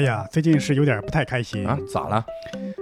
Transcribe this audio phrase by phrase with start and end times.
[0.00, 2.24] 哎呀，最近是有点不太开心啊，咋了？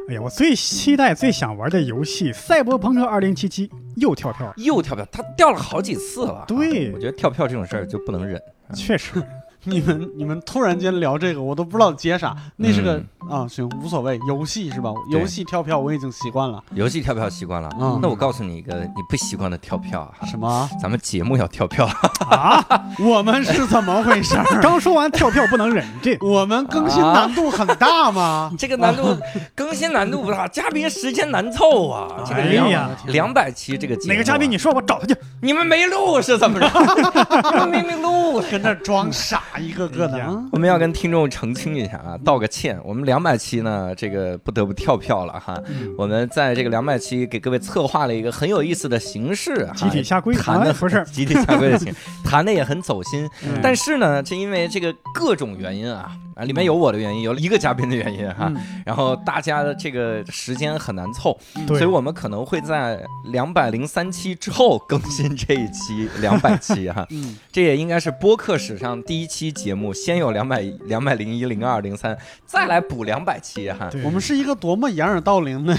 [0.08, 3.48] 哎呀，我最期待、最想玩的游戏《赛博朋克2077》
[3.96, 6.44] 又跳票，又跳票，它掉了好几次了。
[6.46, 8.40] 对我觉得跳票这种事儿就不能忍。
[8.72, 9.20] 确实，
[9.64, 12.34] 你们你们突然间聊这个，我都不知道接啥。
[12.56, 12.96] 那是个、
[13.28, 14.90] 嗯啊，行，无所谓，游戏是吧？
[15.10, 16.62] 游戏跳票我已经习惯了。
[16.74, 20.68] 游戏跳票习惯了，嗯那我告诉你一个你不习惯的跳票啊，什么？
[20.80, 21.86] 咱们节目要跳票。
[22.30, 22.64] 啊，
[23.00, 24.44] 我们是怎么回事儿？
[24.62, 28.50] 刚说完跳票不能忍，这我们更新难度很大吗？
[28.56, 29.16] 这个难度
[29.54, 32.24] 更新难度不大，嘉宾时间难凑啊。
[32.26, 37.66] 这个呀两百期这个节目啊哪个嘉宾你说我找他去，你们没录是怎么着？
[37.66, 38.48] 明明录了。
[38.50, 40.44] 跟那装傻，一个个的。
[40.52, 42.78] 我们要跟听众澄清一下啊，道个歉。
[42.84, 45.60] 我们两百期呢，这个不得不跳票了哈。
[45.68, 51.92] 嗯我们在这个两百期给各位策划了一个很有意思的形式哈，集体下跪谈的啊不是 集体下跪的形，
[52.24, 53.28] 谈的也很走心。
[53.44, 61.36] 嗯但是呢，这因为这个各种原因啊啊，里面有我的原因，有一个嘉宾的原因哈，嗯然后大家的这个时间很难凑，
[61.66, 67.04] 对所以我们可能会在两百零三期之后更新这一期两百期哈。
[67.10, 73.88] 嗯，这也应该是播客史上第一期节目，先有两百、两百零一、零二、零三，再来补两百期哈。
[73.90, 75.76] 对我们是一个多么掩耳盗铃的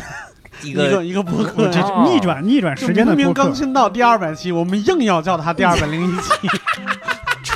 [0.62, 1.70] 一一个个一个播客
[2.04, 6.34] 逆转逆转时间的明明更，新到第二百期，我们硬要叫它第二百零一期，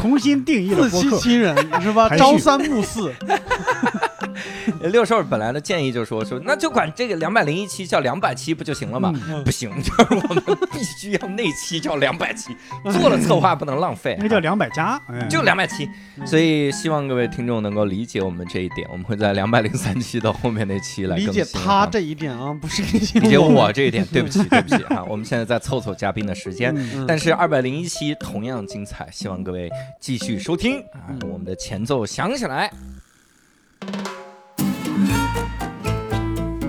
[0.03, 2.09] 重新定义了自播客，欺欺人是吧？
[2.17, 3.09] 朝三暮四，
[4.91, 9.13] 六兽本来的建议就说说，那就管这个两百零一期叫两百期不就行了吗？
[9.29, 12.55] 嗯不行， 就是我们必须要那期叫两百期，
[12.91, 15.89] 做了策划不能浪费， 那叫两百加，哎就两百期。
[16.25, 25.03] 所以希望各位听众能够理解我们这一点，我们会在两百零三期的后面那期来理更新解他啊这一点啊，不是理解理解我我这一点，对不起，对不起啊！
[25.07, 31.09] 我们现在在凑凑嘉宾的时间，嗯但是二百零一期同样精彩，希望各位继续收听啊！
[31.09, 32.71] 嗯我们的前奏响起来，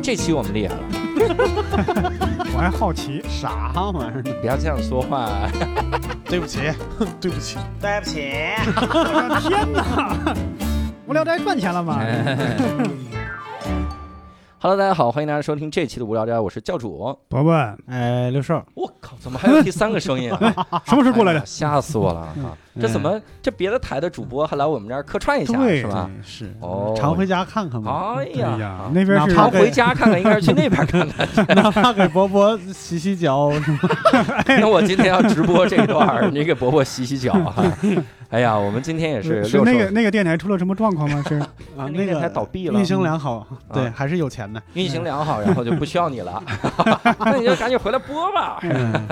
[0.05, 0.83] 这期我们厉害了，
[2.55, 4.31] 我还好奇，啥玩意儿呢？
[4.43, 5.31] 不要这样说话。
[6.27, 6.59] 对不起，
[7.19, 8.31] 对不起，对不起。
[8.67, 10.37] 我的天哪！
[11.07, 11.99] 无聊斋赚钱了吗？
[14.61, 17.19] Hello，大家好，欢迎大家收听这期的无聊斋，我是教主。
[17.31, 17.55] 伯伯
[17.87, 20.39] 哎，刘胜，我靠，怎么还有第三个声音啊？
[20.85, 21.45] 什么时候过来的哎？
[21.47, 22.35] 吓死我了啊！
[22.81, 26.11] 这怎么这别的台的主播还来我们这儿客串一下是吧？
[26.23, 31.27] 是哦常回家看看嘛，哎哎呀呀，，那边是常回家看看，应该是去那边看看。
[31.55, 33.79] 哪怕给伯伯洗洗脚是吗？
[34.61, 37.65] 那我今天要直播这段， 你给伯伯洗洗脚哈。
[38.31, 41.23] 哎呀，我们今天也是是那个那个电台出了什么状况吗？
[41.29, 41.39] 是
[41.79, 44.61] 啊，那个电台倒闭了运，行良好，对，啊还是有钱的。
[44.73, 46.43] 运行良好，然后就不需要你了，
[47.21, 48.59] 那你就赶紧回来播吧。
[48.63, 49.07] 嗯，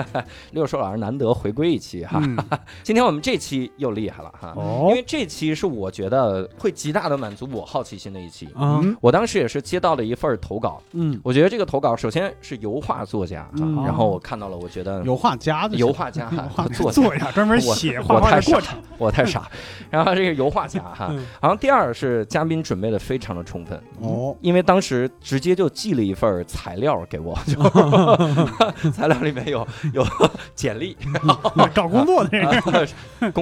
[0.51, 2.37] 六叔老师难得回归一期哈，嗯
[2.81, 8.45] 今天我们这期又厉害了哈，因哦为这期是我觉得会极大的满足我好奇心的一期。
[8.55, 8.95] 啊，嗯。
[9.01, 13.49] 我当时也是接到了一份投稿，嗯，我觉得这个投稿首先是油画作家
[13.83, 19.49] 然后我看到了，我觉得油画家的油画家哈 画作家，专门写画画的过程，我太傻。
[19.89, 21.25] 然后这个油画家哈，嗯。
[21.41, 30.05] 然后第二是嘉宾准备的非常的充分，哦，因为当时直接就寄了一份材料给我， 就材料里面有有
[30.55, 30.95] 简历、
[31.73, 32.47] 找工作的人。
[32.47, 32.63] 啊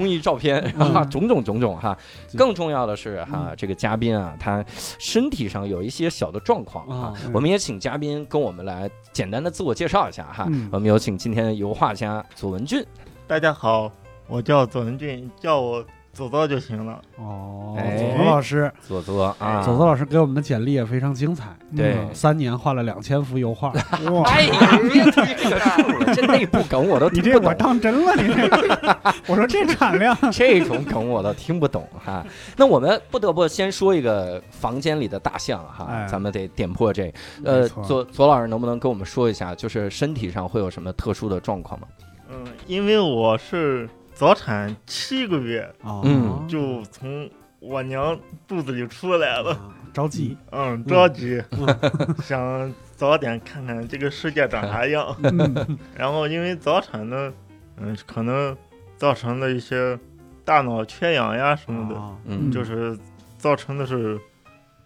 [0.02, 1.96] 公益照片啊，种种种种哈。
[2.36, 4.66] 更重要的是哈，这个嘉宾啊，他
[4.98, 10.68] 身体上有一些小的状况哈啊，我们也请嘉宾跟我们来简单的自我介绍一下哈嗯。
[10.72, 12.84] 我们有请今天的油画家左文俊。
[13.28, 13.92] 大家好，
[14.28, 17.02] 我叫左文俊，叫我左左就行了。
[17.18, 21.56] 哦，哎左左老师，左左啊，左左老师给我们的简历也非常精彩。
[21.76, 23.70] 对嗯三年画了两千幅油画，
[24.12, 25.12] 哇， 哎呀，别提
[25.42, 27.56] 这个数了，这内部梗我都你这我懂。
[27.58, 32.26] 当真了，你这，我说这产量， 这种梗我都听不懂哈。
[32.58, 37.14] 那我们不得不先说一个房间里的大象哈，哎咱们得点破这。
[37.46, 41.88] 呃，没错左左老师能不能跟我们说一下，就是身体上会有什么特殊的状况吗？
[42.30, 43.90] 嗯，因为我是
[44.22, 46.48] 早产七个月，啊嗯。
[46.48, 47.28] 就从
[47.60, 48.16] 我娘
[48.48, 49.50] 肚子里出来了。
[49.54, 51.42] 啊着急，嗯，着急，
[52.24, 55.18] 想早点看看这个世界长啥样。
[55.24, 55.80] 嗯。
[55.98, 57.34] 然后因为早产呢，
[57.78, 58.56] 嗯，可能
[58.96, 59.98] 造成的一些
[60.46, 62.16] 大脑缺氧呀什么的，啊。
[62.26, 62.52] 嗯。
[62.52, 62.96] 就是
[63.40, 64.22] 造成的是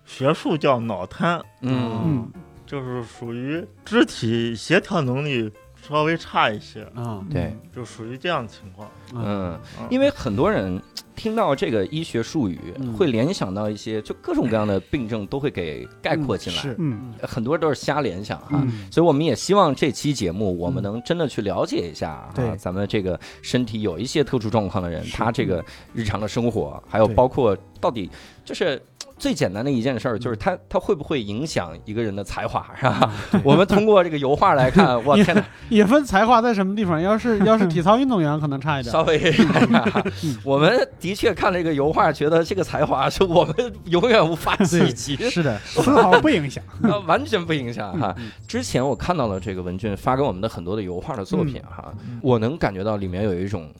[0.05, 2.01] 学术叫脑瘫，嗯。
[2.05, 2.31] 嗯。
[2.65, 5.51] 就是属于肢体协调能力
[5.87, 8.89] 稍微差一些，啊，对，就属于这样的情况。
[9.13, 10.81] 嗯，嗯因为很多人
[11.15, 18.61] 听到这个医学术语，嗯会联想到一些就各种各样的病症都会给概括进来，是嗯很多都是瞎联想哈。
[18.63, 25.63] 嗯所以我们也希望这期节目，我们能真的去了解一下啊，对咱们这个身体有一些特殊状况的人，他这个
[25.93, 28.09] 日常的生活，还有包括到底
[28.43, 28.81] 就是。
[29.17, 33.09] 最简单的一件事儿就是他他会不会影响一个人的才华，是吧？
[33.45, 37.01] 我们通过这个油画来看， 我天哪，也分才华在什么地方。
[37.01, 38.91] 要是要是体操运动员，可能差一点。
[38.91, 40.03] 稍微看看，
[40.43, 43.55] 我们的确看了这个油画，觉得这个才华是我们
[43.85, 46.63] 永远无法企及，是的，丝毫不影响。
[46.81, 48.11] 啊，完全不影响哈。
[48.17, 51.93] 嗯之前我看到了这个文俊发给我们的很多的油画的作品哈，
[52.23, 53.71] 我能感觉到里面有一种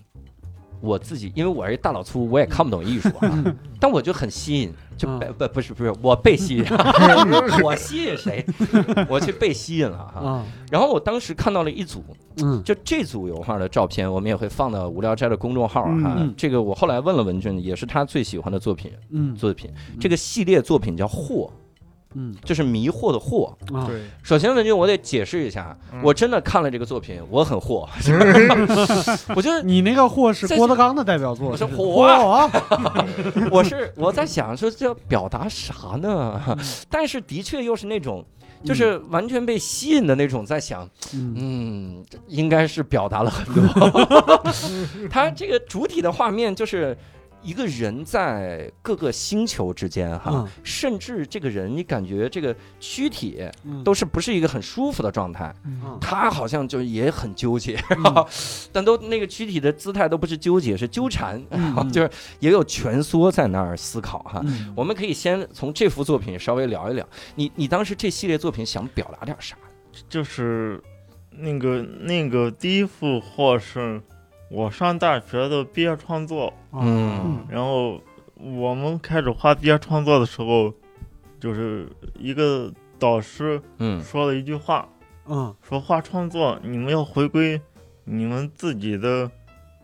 [0.86, 3.56] 我自己，因为我是一大老粗，我也看不懂艺术啊，嗯。
[3.80, 5.20] 但我就很吸引，就嗯。
[5.20, 6.66] 被不不是不是我被吸引，
[7.64, 8.46] 我吸引谁？
[9.10, 10.20] 我去被吸引了哈。
[10.22, 12.04] 啊，然后我当时看到了一组，
[12.44, 12.62] 嗯。
[12.64, 16.16] 就这组油画的照片，我们也会放到无聊斋的公众号啊哈。
[16.18, 16.34] 嗯。
[16.38, 19.36] 这个我后来问了文俊，也是他最喜欢的作品嗯。
[19.36, 19.72] 作品。
[20.00, 21.50] 这个系列作品叫惑，
[22.16, 23.50] 嗯就是迷惑的惑。
[23.74, 27.88] 啊，对，首先，文俊，我得解释一下，嗯我真的看了这个作品，我很惑，
[29.36, 32.50] 我觉得你那个惑是郭德纲的代表作，我是是火
[33.52, 36.42] 我是我在想说这要表达啥呢？
[36.90, 38.26] 但是的确又是那种。
[38.64, 44.44] 就是完全被吸引的那种，在想，嗯嗯，应该是表达了很多。
[45.08, 46.98] 他这个主体的画面就是
[47.46, 50.48] 一个人在各个星球之间哈，嗯。
[50.64, 53.84] 甚至这个人你感觉这个躯体嗯。
[53.84, 55.98] 都是不是一个很舒服的状态，嗯。
[56.02, 58.26] 他好像就也很纠结，嗯。
[58.74, 61.40] 但都那个躯体的姿态都不是纠结，是纠缠，
[61.92, 62.10] 就是
[62.40, 64.42] 也有蜷缩在那儿思考哈。
[64.44, 64.74] 嗯。
[64.76, 69.56] 我们可以先从这幅作品稍微聊一聊，你你当时这系列作品想表达点啥？
[70.10, 70.82] 就是
[71.30, 74.02] 那个那个第一幅画是
[74.50, 77.46] 我上大学的毕业创作，嗯。
[77.50, 78.00] 然后
[78.36, 80.74] 我们开始画毕业创作的时候，
[81.40, 84.02] 就是一个导师嗯。
[84.04, 84.88] 说了一句话，
[85.28, 85.54] 嗯。
[85.62, 87.60] 说画创作你们要回归
[88.04, 89.30] 你们自己的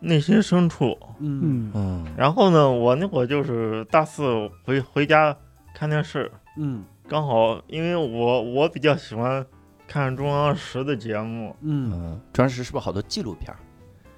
[0.00, 0.96] 内心深处。
[1.18, 1.40] 嗯。
[1.42, 1.72] 嗯。
[1.74, 5.36] 嗯然后呢，我那会儿就是大四回回家
[5.74, 6.84] 看电视，嗯。
[7.08, 9.44] 刚好因为我我比较喜欢
[9.86, 13.58] 看中央十的节目，嗯中央十是不是好多纪录片儿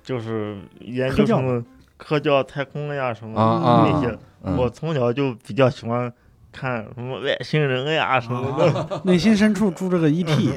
[0.04, 1.64] 就是研究什么
[1.96, 3.34] 科教、太空呀什么
[3.90, 4.08] 那些。
[4.08, 4.18] 嗯
[4.58, 6.12] 我从小就比较喜欢
[6.52, 9.00] 看什么外星人呀什么的，啊。
[9.04, 10.52] 内心深处住着个 ET，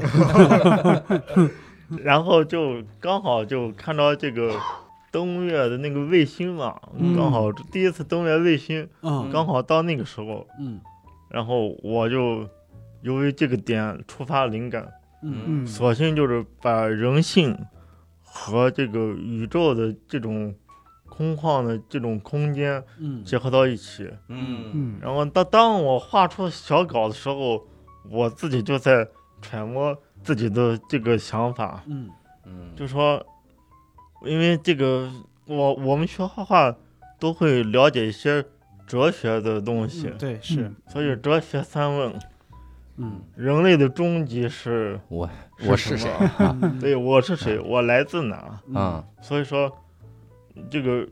[2.04, 4.54] 然后就刚好就看到这个
[5.10, 7.16] 登月的那个卫星嘛，嗯。
[7.16, 9.30] 刚好第一次登月卫星，嗯。
[9.32, 10.82] 刚好到那个时候，嗯。
[11.30, 12.46] 然后我就
[13.02, 14.86] 由于这个点触发灵感，
[15.24, 17.58] 嗯嗯索性就是把人性
[18.40, 20.54] 和这个宇宙的这种
[21.10, 23.24] 空旷的这种空间嗯。
[23.24, 24.08] 结合到一起。
[24.28, 24.72] 嗯。
[24.74, 25.00] 嗯。
[25.02, 27.66] 然后当当我画出小稿的时候，
[28.10, 29.08] 我自己就在
[29.42, 32.10] 揣摩自己的这个想法，嗯。
[32.46, 33.26] 嗯，就说，
[34.24, 35.12] 因为这个
[35.46, 36.76] 我我们学画画
[37.20, 38.46] 都会了解一些
[38.86, 40.72] 哲学的东西，对是。
[40.88, 42.14] 所以哲学三问，
[42.98, 43.22] 嗯。
[43.36, 45.30] 人类的终极是，我
[45.68, 46.10] 我是谁？
[46.80, 48.60] 对我是谁，我来自哪？
[48.74, 49.04] 啊。
[49.22, 49.72] 所以说，
[50.70, 51.08] 这个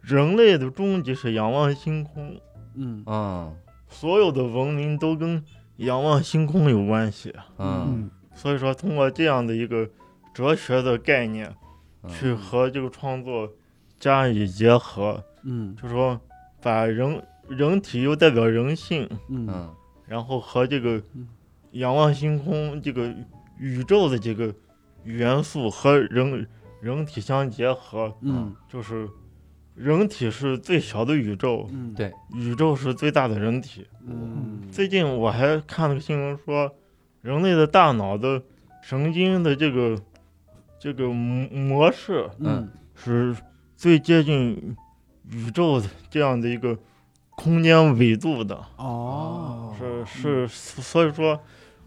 [0.00, 2.40] 人类的终极是仰望星空，
[2.74, 3.02] 嗯。
[3.06, 3.52] 啊。
[3.88, 5.42] 所有的文明都跟
[5.76, 7.34] 仰望星空有关系。
[7.58, 8.10] 嗯嗯。
[8.34, 9.88] 所以说，通过这样的一个
[10.34, 11.54] 哲学的概念，
[12.02, 13.50] 嗯去和这个创作
[13.98, 15.74] 加以结合，嗯。
[15.80, 16.20] 就说
[16.62, 19.46] 把人人体又代表人性，嗯。
[19.48, 19.74] 嗯
[20.06, 21.28] 然后和这个嗯
[21.72, 23.14] 仰望星空这个
[23.58, 24.54] 宇宙的这个
[25.04, 26.46] 元素和人
[26.80, 29.08] 人体相结合，嗯就是
[29.74, 33.86] 人体是最小的宇宙，嗯对宇宙是最大的人体。
[34.06, 36.74] 嗯最近我还看了个新闻说，
[37.22, 38.42] 人类的大脑的
[38.82, 40.00] 神经的这个
[40.78, 43.36] 这个模模式嗯是
[43.76, 44.76] 最接近
[45.30, 46.78] 宇宙的这样的一个
[47.36, 49.72] 空间维度的，哦。
[50.08, 51.38] 是是，所以说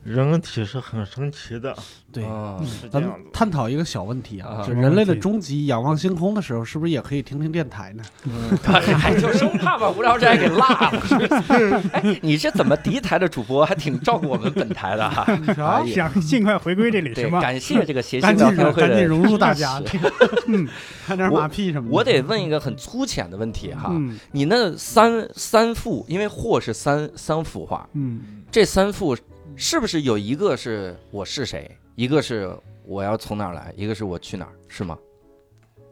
[0.03, 1.75] 人体是很神奇的，
[2.11, 2.23] 对。
[2.23, 3.29] 啊咱们是这样的。
[3.33, 8.03] 探讨一个小问题啊，啊就人类的终极仰望星空的时候，是不是也可以听听电台呢？
[8.63, 10.91] 还就生怕把无聊斋给落了。
[11.05, 15.25] 是是哎，你这怎么敌台的主播，还挺照顾我们本台的哈。
[15.53, 17.41] 啥哎呀想尽快回归这里对是，吗？
[17.41, 19.81] 感谢这个谐星赶紧聊天会的赶紧融入大家，
[20.47, 20.67] 嗯
[21.05, 21.95] 看点马屁什么的。
[21.95, 29.15] 我得问一个很粗浅的问题哈，嗯你那三三幅，因为货是三三幅画，嗯这三幅
[29.55, 32.49] 是不是有一个是我是谁，一个是
[32.85, 34.97] 我要从哪儿来，一个是我去哪儿，是吗？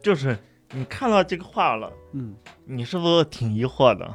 [0.01, 0.37] 就是
[0.71, 2.35] 你看到这个画了，嗯
[2.65, 4.05] 你是不是挺疑惑的，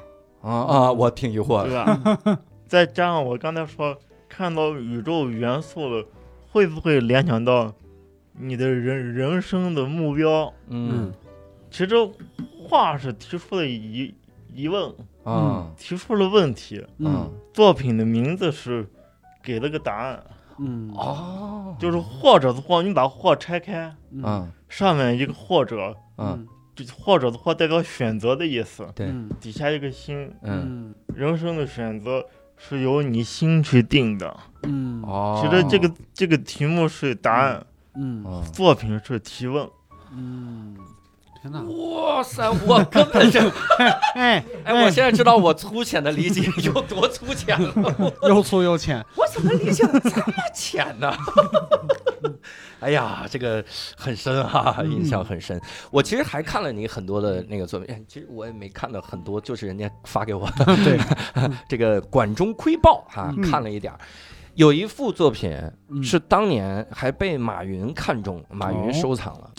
[0.40, 2.16] 啊啊，我挺疑惑的对的。
[2.34, 2.42] 吧？
[2.66, 3.96] 再加上我刚才说
[4.28, 6.04] 看到宇宙元素了，
[6.50, 7.72] 会不会联想到
[8.32, 10.52] 你的人人生的目标？
[10.68, 11.12] 嗯
[11.70, 11.94] 其实
[12.68, 14.14] 画是提出了疑
[14.54, 14.94] 疑问，
[15.24, 18.86] 啊提出了问题，嗯作品的名字是
[19.42, 20.22] 给了个答案，
[20.58, 20.90] 嗯。
[20.94, 24.50] 哦，就是或者的或，你把或拆开，嗯。
[24.68, 29.06] 上面一个或者，嗯，就或者的或代表选择的意思，对。
[29.06, 29.28] 嗯。
[29.40, 30.94] 底下一个心，嗯。
[31.14, 32.24] 人生的选择
[32.56, 34.34] 是由你心去定的。
[34.62, 35.02] 嗯。
[35.02, 38.24] 哦，其实这个这个题目是答案，嗯。
[38.24, 39.68] 哦作品是提问。
[40.14, 40.76] 嗯，
[41.42, 41.60] 天哪！
[41.62, 43.40] 哇塞，我根本就
[44.14, 48.14] 哎哎，我现在知道我粗浅的理解有多粗浅了。
[48.28, 51.12] 又粗又浅，我怎么理解的这么浅呢？
[52.78, 53.64] 哎呀，这个
[53.96, 55.60] 很深哈、嗯印象很深。
[55.90, 60.98] 我其实还看了你很多的那个作品，哎其实我也没看到很多，就是人家发给我的对，
[61.68, 63.98] 这个《管中窥豹》哈、嗯看了一点儿。
[64.54, 65.50] 有一幅作品
[65.88, 66.02] 嗯。
[66.02, 69.50] 是当年还被马云看中，马云哦收藏了。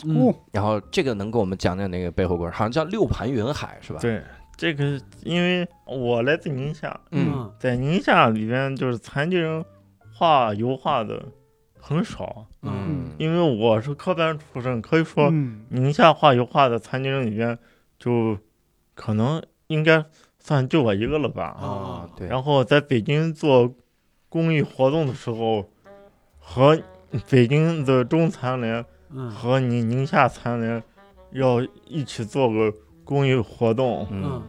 [0.52, 2.52] 然后这个能给我们讲讲那个背后故事？
[2.52, 4.22] 好像叫六盘云海是吧？，对，
[4.56, 7.52] 这个因为我来自宁夏，嗯。
[7.60, 9.64] 在宁夏里边就是残疾人
[10.14, 11.24] 画油画的
[11.80, 13.12] 很少，嗯。
[13.18, 15.66] 因为我是科班出身，可以说嗯。
[15.70, 17.58] 宁夏画油画的残疾人里边
[17.98, 18.38] 就
[18.96, 20.04] 可能应该
[20.40, 21.44] 算就我一个了吧。
[21.44, 23.74] 啊，对，然后在北京做
[24.34, 25.70] 公益活动的时候，
[26.40, 26.82] 和
[27.30, 29.30] 北京的中残联嗯。
[29.30, 30.82] 和你宁夏残联
[31.34, 32.74] 要一起做个
[33.04, 34.08] 公益活动，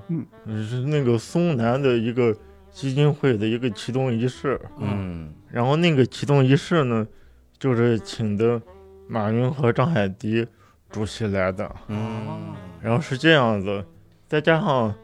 [0.09, 0.26] 嗯。
[0.67, 2.35] 是那个松南的一个
[2.71, 4.59] 基金会的一个启动仪式。
[4.79, 5.35] 嗯。
[5.50, 7.07] 然后那个启动仪式呢，
[7.59, 8.62] 就是请的
[9.07, 10.47] 马云和张海迪
[10.88, 11.71] 主席来的。
[11.88, 12.55] 嗯。
[12.81, 13.85] 然后是这样子，
[14.26, 14.95] 再加上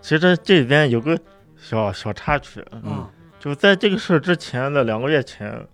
[0.00, 1.20] 其实这边有个
[1.58, 3.06] 小小插曲，嗯
[3.40, 5.66] 就在这个事之前的两个月前，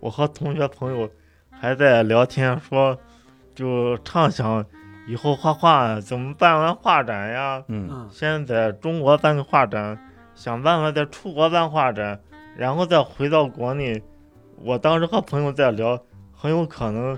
[0.00, 1.08] 我和同学朋友
[1.50, 2.98] 还在聊天说，
[3.54, 4.66] 就畅想
[5.06, 9.96] 以后画画怎么办完画展呀，嗯嗯先在中国办个画展，
[10.34, 12.20] 想办法再出国办画展，
[12.56, 14.02] 然后再回到国内。
[14.56, 16.02] 我当时和朋友在聊，
[16.32, 17.16] 很有可能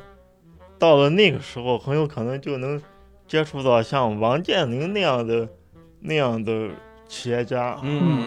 [0.79, 2.81] 到了那个时候，很有可能就能
[3.27, 5.49] 接触到像王健林那样的
[6.01, 6.69] 那样的
[7.15, 7.77] 企业家。
[7.83, 8.25] 嗯，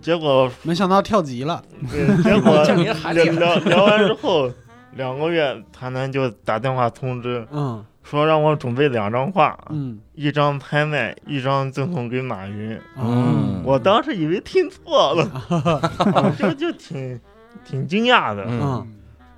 [0.00, 2.62] 结果没想到跳级了，对，结果
[3.12, 3.24] 聊。
[3.32, 4.50] 聊聊完之后，
[4.96, 12.78] 两个月，谈谈就打电话通知嗯说让我准备两张画，嗯一张拍卖，一张赠送给马云。
[12.98, 15.22] 嗯我当时以为听错了，
[16.12, 17.18] 啊 就就挺
[17.64, 18.42] 挺惊讶的。
[18.46, 18.86] 嗯嗯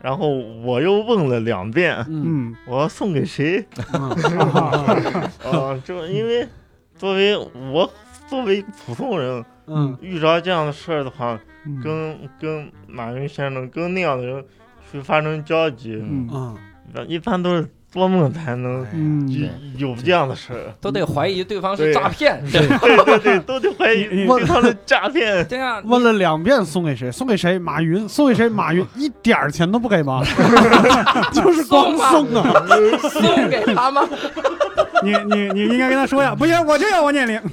[0.02, 3.64] 然后我又问了两遍，嗯嗯我要送给谁？
[3.92, 4.10] 嗯
[5.44, 6.46] 啊， 就因为
[6.96, 7.36] 作为
[7.72, 7.88] 我
[8.28, 14.44] 作为普通人，嗯遇着这样的事儿的话，嗯跟跟马云先生跟那样的人
[14.90, 16.28] 去发生交集，嗯
[16.94, 19.28] 嗯一般都是做梦才能嗯
[19.76, 20.72] 有有这样的事儿。
[20.80, 25.44] 都得怀疑对方是诈 骗，对对对对，都得怀疑你你对方的诈骗。
[25.48, 27.10] 对啊，问了两遍送给谁？
[27.12, 27.58] 送给谁？
[27.58, 28.08] 马云？
[28.08, 28.48] 送给谁？
[28.48, 30.22] 马云 一点儿钱都不给吗？
[31.32, 32.52] 就是光送啊！
[33.10, 34.02] 送给他吗？
[35.02, 37.40] 你你你应该跟他说呀，不行，我就要王健林。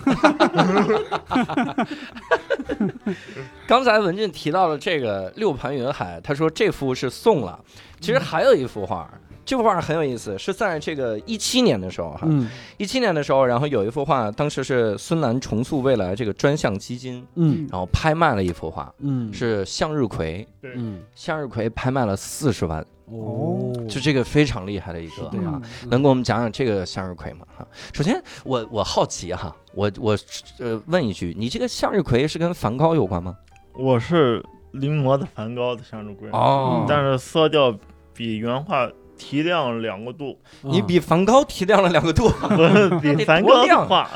[3.67, 7.59] 刚才文俊提到了这个六盘云海，他说这幅是送了。
[7.99, 9.09] 其实还有一幅画，
[9.45, 20.45] 这幅画很有意思，是在这个一七年的时候哈，嗯一七年的时候，然后有一幅画，当时是孙楠重塑未来这个专项基金，嗯然后拍卖了一幅画，嗯是向日葵，
[20.75, 25.61] 嗯向日葵拍卖了四十万，哦，就这个非常厉害的一个对啊。
[25.81, 27.45] 嗯能给我们讲讲这个向日葵吗？
[27.57, 30.17] 哈，首先我我好奇哈，我我
[30.59, 33.37] 呃问一句，你这个向日葵是跟梵高有关吗？
[33.75, 36.85] 我是临摹的梵高的向日葵，哦。
[36.87, 37.75] 但是色调
[38.13, 42.29] 比原画提亮两个度，你比梵高提亮了两个度。
[42.29, 44.09] 不 是比梵高画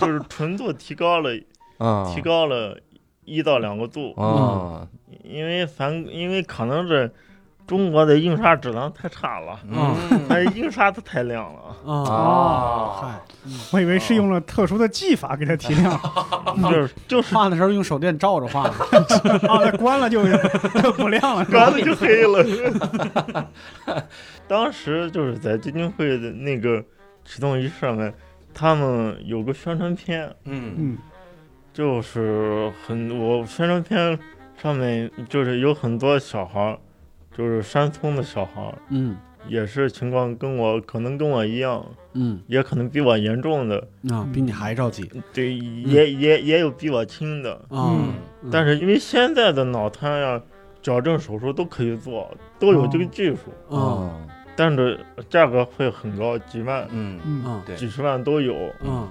[0.00, 1.30] 就是纯度提高了，
[1.78, 2.78] 啊提高了
[3.24, 4.12] 一到两个度。
[4.16, 4.86] 哦，
[5.22, 7.12] 因为梵，因为可能是
[7.70, 11.60] 中国的印刷质量太差了，嗯，它印刷的太亮了。
[11.86, 13.20] 啊，啊嗨，
[13.72, 15.96] 我以为是用了特殊的技法给它提亮，
[16.68, 17.32] 就是就是。
[17.32, 18.70] 画的时候用手电照着画的，
[19.46, 20.24] 啊，那关了就
[20.82, 21.80] 就不亮了，关了？
[21.80, 23.46] 就黑了。
[24.48, 26.84] 当时就是在基金会的那个
[27.24, 28.12] 启动仪式上面，
[28.52, 30.98] 他们有个宣传片，嗯嗯。
[31.72, 34.18] 就是很我宣传片
[34.60, 36.76] 上面就是有很多小孩儿，
[37.36, 39.16] 就是山村的小孩儿，嗯。
[39.48, 42.42] 也是情况跟我可能跟我一样，嗯。
[42.46, 45.10] 也可能比我严重的，啊，比你还着急。
[45.32, 47.54] 对，也也也有比我轻的。
[47.70, 47.96] 啊。
[47.96, 48.12] 嗯。
[48.52, 50.40] 但是因为现在的脑瘫呀、
[50.82, 53.76] 矫正手术都可以做，都有这个技术，啊。
[53.76, 57.18] 哦，但是价格会很高，几万、嗯。
[57.24, 57.76] 嗯。
[57.76, 58.70] 几十万都有。
[58.84, 59.08] 嗯。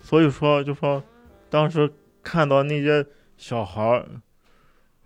[0.00, 1.02] 所以说，就说
[1.50, 1.92] 当时
[2.22, 3.04] 看到那些
[3.36, 4.06] 小孩儿，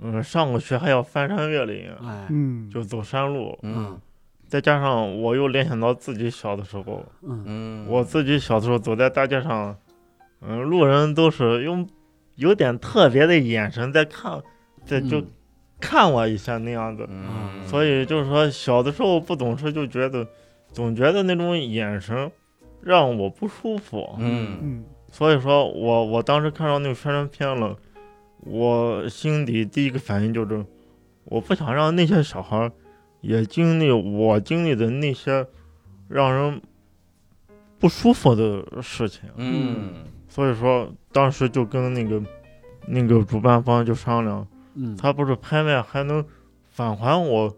[0.01, 3.99] 嗯，上过学还要翻山越岭，哎嗯，就走山路，嗯。
[4.49, 7.43] 再加上我又联想到自己小的时候，嗯。
[7.47, 9.77] 嗯，我自己小的时候走在大街上，
[10.41, 11.89] 嗯，路人都是用
[12.35, 14.43] 有点特别的眼神在看，
[14.85, 15.21] 在就。
[15.21, 15.27] 嗯
[15.83, 17.07] 看我一下那样子。
[17.09, 20.29] 嗯，所以就是说，小的时候不懂事，就觉得
[20.71, 22.31] 总觉得那种眼神
[22.83, 24.15] 让我不舒服。
[24.19, 24.59] 嗯。
[24.61, 24.85] 嗯。
[25.11, 27.75] 所以说我我当时看到那个宣传片了，
[28.41, 30.65] 我心底第一个反应就是，
[31.25, 32.73] 我不想让那些小孩儿
[33.21, 35.47] 也经历我经历的那些
[36.09, 36.61] 让人
[37.79, 39.29] 不舒服的事情。
[39.37, 42.23] 嗯所以说当时就跟那个
[42.87, 46.25] 那个主办方就商量，嗯，他不是拍卖还能
[46.69, 47.55] 返还我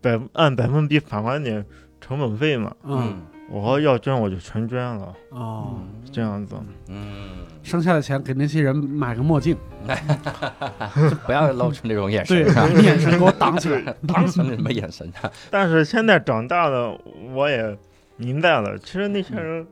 [0.00, 1.66] 百按百分比返还点
[2.00, 2.74] 成本费嘛？
[2.84, 5.80] 嗯我要要捐我就全捐了，哦，
[6.12, 6.54] 这样子。
[6.88, 7.30] 嗯，
[7.64, 9.56] 剩下的钱给那些人买个墨镜，
[11.26, 13.80] 不要露出那种眼对，神啊，眼神给我挡起来。
[14.06, 15.30] 挡什么什么眼神啊？
[15.50, 16.96] 但是现在长大了，
[17.34, 17.76] 我也
[18.16, 19.66] 明白了，其实那些人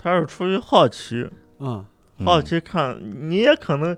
[0.00, 1.84] 他是出于好奇，嗯
[2.24, 3.96] 好奇看，你也可能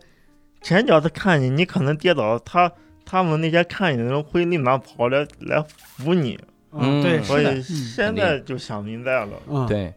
[0.60, 2.70] 前脚他看你，你可能跌倒，他
[3.06, 5.64] 他们那些看你的人会立马跑来来
[5.96, 6.36] 扶你，
[6.72, 9.92] 嗯对，所，以现在就想明白了，嗯，对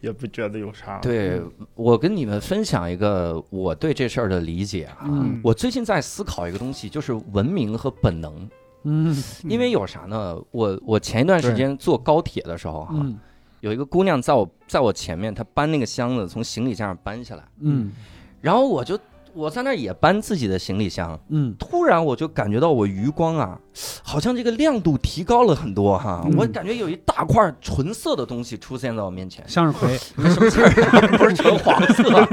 [0.00, 0.98] 也不觉得有啥。
[0.98, 1.40] 对，
[1.74, 4.98] 我跟你们分享一个我对这事儿的理解啊。
[5.04, 8.48] 嗯我最近在思考一个东西，就是文明和本能。
[8.84, 10.38] 嗯因为有啥呢？
[10.50, 13.18] 我我前一段时间坐高铁的时候哈、嗯
[13.60, 17.92] 有一个姑娘在我在我前面，她搬那个箱子从行李架上搬下来，嗯
[18.40, 18.98] 然后我就
[19.34, 21.54] 我在那儿也搬自己的行李箱，嗯。
[21.58, 23.58] 突然我就感觉到我余光啊，
[24.02, 26.34] 好像这个亮度提高了很多哈，嗯。
[26.36, 30.70] 我感觉有一大块纯色的东西出现在我面前，向日葵， 什么事儿？
[31.18, 32.28] 不是纯黄色啊、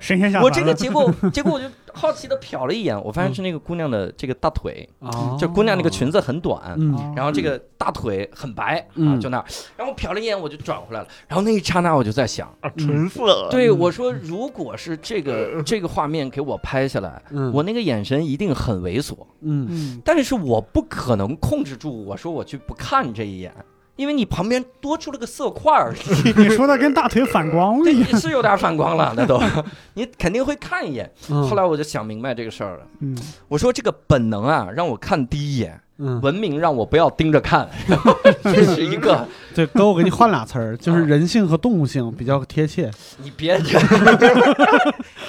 [0.00, 7.14] 神仙下我这个结果，结果我就好奇的瞟了一眼，我发现是那个姑娘的这个大腿，哦，就姑娘那个裙子很短，嗯。
[7.16, 9.44] 然后这个大腿很白啊，嗯就那儿，
[9.76, 13.48] 然后我瞟了一眼，我就转回来了，然后那一刹那我就在想，啊，纯色。
[13.50, 17.52] 对我说，如果是这个这个画面给我拍下来，嗯。
[17.52, 19.66] 我那个眼神一定很猥琐，嗯。
[19.70, 20.02] 嗯。
[20.04, 23.54] 但是我不可能控制住，我说我去不看这一眼。
[23.96, 25.94] 因为你旁边多出了个色块儿，
[26.36, 28.18] 你说的跟大腿反光了对，一样。
[28.20, 29.40] 是有点反光了，那都，
[29.94, 31.10] 你肯定会看一眼。
[31.30, 31.46] 嗯。
[31.48, 33.16] 后来我就想明白这个事儿了，嗯。
[33.48, 37.68] 我说这个本能啊，让我看第一眼，嗯，文明让我不要盯着看，
[38.42, 42.90] 这是一个，对，哥，我给你换俩词儿，就是人性和动物性比较贴切。
[43.22, 43.56] 你别，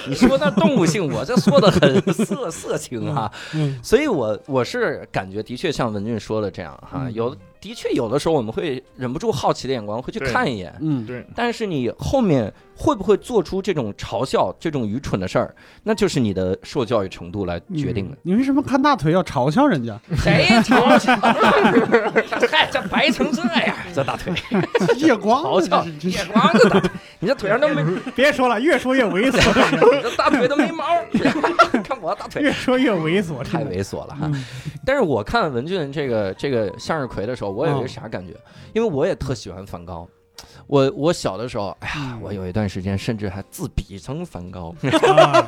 [0.08, 3.78] 你说那动物性，我这说的很色色情哈、嗯。
[3.82, 7.14] 所以我我是感觉的确像文俊说的这样哈，嗯。
[7.14, 11.04] 有的确有的时候我们会忍不住好奇的眼光会去看一眼，嗯。
[11.04, 15.52] 对，但是你后面会不会做出这种嘲笑、这种愚蠢的事儿，
[15.82, 18.16] 那就是你的受教育程度来决定的。
[18.22, 19.98] 你为什么看大腿要嘲笑人家？
[20.16, 20.46] 谁？
[20.62, 21.16] 嘲笑？
[21.16, 24.32] 嗨，这白成这样，这大腿。
[24.96, 25.84] 夜光嘲笑。
[26.02, 27.82] 夜光这大腿，你这腿上都没，
[28.14, 29.36] 别说了，越说越猥琐，
[29.96, 30.84] 你这大腿都没毛，
[32.40, 34.30] 越说越猥琐， 太猥琐了哈！
[34.32, 34.44] 嗯
[34.84, 38.34] 但是我看文俊这个这个向日葵的时候，我有一哦个啥感觉？
[38.72, 40.08] 因为我也特喜欢梵高。
[40.66, 44.74] 我我小的时候，哎呀，我有一段时间甚至还自比成梵高。
[45.16, 45.46] 啊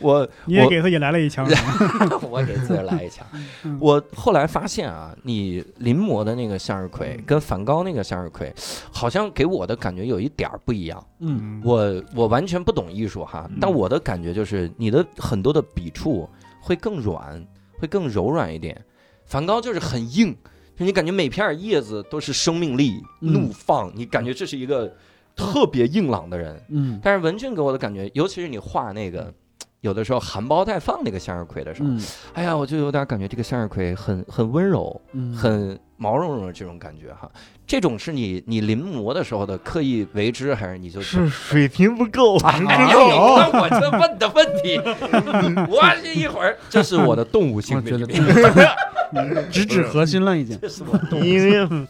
[0.00, 1.46] 我 你也给自己来了一枪，
[2.30, 3.26] 我给自己来一枪
[3.64, 3.78] 嗯。
[3.80, 8.52] 我后来发现啊，你临摹的那个向日葵跟梵高那个向日葵，
[8.92, 11.04] 好像给我的感觉有一点儿不一样。
[11.20, 16.28] 嗯我我完全不懂艺术哈，但我的感觉就是你的很多的笔触
[16.60, 17.44] 会更软，
[17.78, 18.84] 会更柔软一点。
[19.24, 20.38] 梵高就是很硬，就
[20.86, 24.92] 你感觉每片叶子都是生命力、嗯怒放，你感觉这是一个
[25.34, 26.64] 特别硬朗的人。
[26.68, 29.32] 嗯但是文俊给我的感觉，尤其是你画那个。
[29.80, 32.02] 有的时候含苞待放那个向日葵的时候，嗯。
[32.34, 37.30] 哎呀，我就有点感觉这个向日葵很很温柔，嗯，很毛茸茸的这种感觉哈。
[37.66, 42.36] 这种是你你临摹的时候的刻意为之，还是你就是水平不够。
[42.38, 44.78] 啊，我这问的问题，
[45.70, 50.58] 我这一会儿，这是我的动物性我觉得的一面， 直指核心了已经。
[50.60, 51.86] 这是我动物因为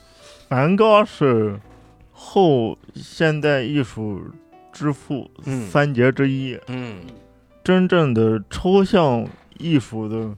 [0.48, 1.58] 梵高是
[2.12, 4.20] 后现代艺术
[4.72, 5.68] 之父嗯。
[5.68, 6.96] 三杰之一，嗯
[7.68, 9.28] 真正的抽象
[9.58, 10.34] 艺术的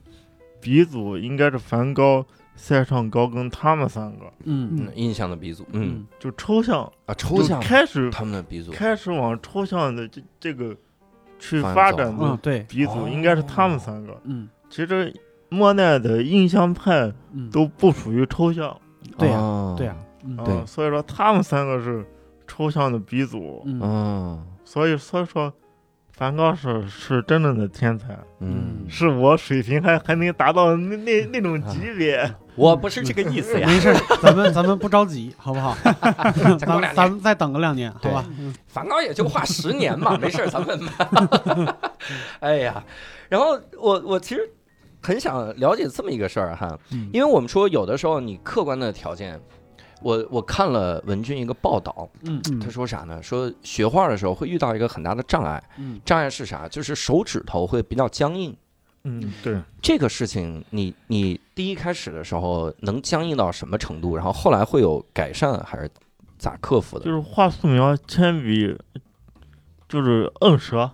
[0.60, 4.68] 鼻祖应该是梵高塞尚高跟他们三个，嗯。
[4.72, 6.04] 嗯，印象的鼻祖，嗯。
[6.18, 7.60] 就抽象啊，抽象。
[7.60, 10.76] 开始他们的鼻祖，开始往抽象的这这个
[11.38, 14.20] 去发展的嗯对，鼻祖哦应该是他们三个。
[14.24, 14.48] 嗯。
[14.68, 15.14] 其实
[15.50, 18.76] 莫奈的印象派嗯，都不属于抽象。
[19.16, 19.74] 对呀哦。
[19.78, 20.66] 对呀，嗯。
[20.66, 22.04] 所以说他们三个是
[22.48, 23.62] 抽象的鼻祖。
[23.66, 23.80] 嗯。
[23.80, 25.52] 嗯所以所以说，
[26.20, 28.08] 梵高是是真正的天才，
[28.40, 32.30] 嗯，是我水平还还能达到那那那种级别。
[32.56, 35.74] 我不是这个意思呀，没事，咱们咱们不着急，好不好？
[36.60, 38.22] 咱咱们再等个两年，好对吧？
[38.38, 40.78] 嗯梵高也就画十年嘛，没事儿，咱们。
[42.40, 42.84] 哎呀，
[43.30, 44.42] 然后我我其实
[45.00, 49.40] 很想了解这么一个事儿哈，嗯因为我们说有的时候你客观的条件，
[50.02, 53.22] 我我看了文俊一个报道，嗯嗯他说啥呢？
[53.22, 56.68] 说学画的时候会遇到一个很大的障碍，嗯障碍是啥？
[56.68, 58.56] 就是手指头会比较僵硬。
[59.04, 64.14] 嗯，对，这个事情你，你第一开始的时候能僵硬到什么程度？
[64.14, 65.90] 然后后来会有改善，还是
[66.38, 67.06] 咋克服的？
[67.06, 68.76] 就是画素描铅笔，
[69.88, 70.92] 就是摁折，啊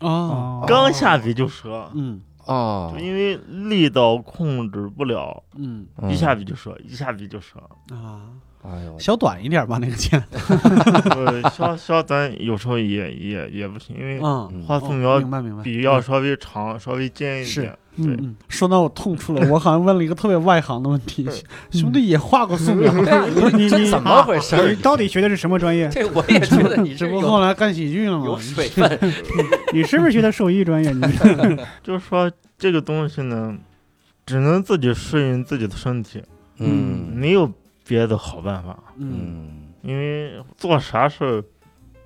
[0.00, 2.92] 哦刚下笔就折，嗯哦。
[2.94, 3.36] 就，因为
[3.68, 5.86] 力道控制不了，嗯。
[5.96, 6.10] 嗯。
[6.12, 7.58] 一下笔就折，一下笔就折。
[7.94, 8.30] 啊，
[8.64, 10.22] 哎呦，小短一点吧，那个剑。
[11.14, 14.18] 呃，削削咱有时候也也也不行，因为
[14.66, 15.62] 画素描明白明白。
[15.62, 17.76] 笔要稍微长，稍微尖一点。
[17.96, 21.28] 嗯说到我痛处了， 我好像问了一个特别外行的问题。
[21.70, 22.90] 兄弟也画过素描，
[23.54, 24.82] 你你这怎么回事你？
[24.82, 25.88] 到底学的是什么专业？
[25.90, 28.24] 这我也觉得你这不后来干喜剧了吗？
[28.26, 28.98] 有水分。
[29.72, 30.90] 你是不是学的兽医专业？
[30.90, 31.02] 你
[31.84, 33.56] 就是说这个东西呢，
[34.26, 36.20] 只能自己适应自己的身体，
[36.58, 37.48] 嗯没有
[37.86, 38.78] 别的好办法。
[38.96, 41.44] 嗯嗯因为做啥事儿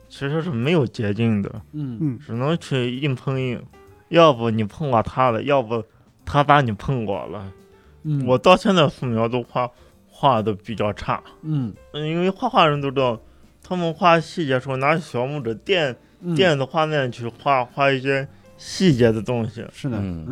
[0.09, 3.63] 其实是没有捷径的，嗯嗯只能去硬碰硬。
[4.09, 5.85] 要不你碰过他了，要不
[6.25, 7.53] 他把你碰过了。
[8.05, 9.71] 嗯，我到现在素描都画
[10.07, 13.21] 画的比较差，嗯嗯因为画画人都知道，
[13.63, 19.65] 他们画细节的时候拿小拇指垫嗯垫着画面去画画一些细节的东西。
[19.73, 20.27] 是的，嗯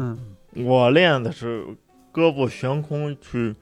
[0.54, 1.62] 嗯我练的是
[2.12, 3.54] 胳膊悬空去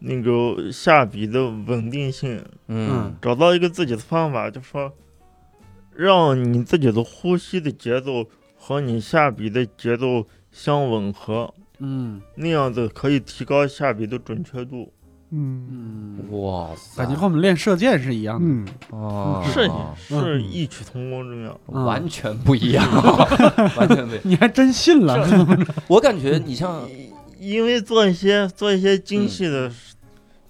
[0.00, 3.14] 那个下笔的稳定性，嗯。
[3.20, 4.92] 找到一个自己的方法，就说
[5.94, 8.24] 让你自己的呼吸的节奏
[8.56, 12.20] 和你下笔的节奏相吻合，嗯。
[12.36, 14.92] 那样子可以提高下笔的准确度。
[15.30, 16.16] 嗯。
[16.20, 18.46] 嗯，哇塞，感觉和我们练射箭是一样的。
[18.46, 19.44] 嗯，哦。
[19.52, 19.68] 是
[20.10, 20.20] 嗯。
[20.22, 21.60] 是异曲同工之妙。
[21.66, 21.84] 嗯。
[21.84, 22.86] 完全不一样，
[23.76, 24.20] 完全不一样。
[24.24, 25.26] 你还真信了？
[25.88, 26.80] 我感觉你像
[27.38, 29.70] 因为做一些做一些精细的、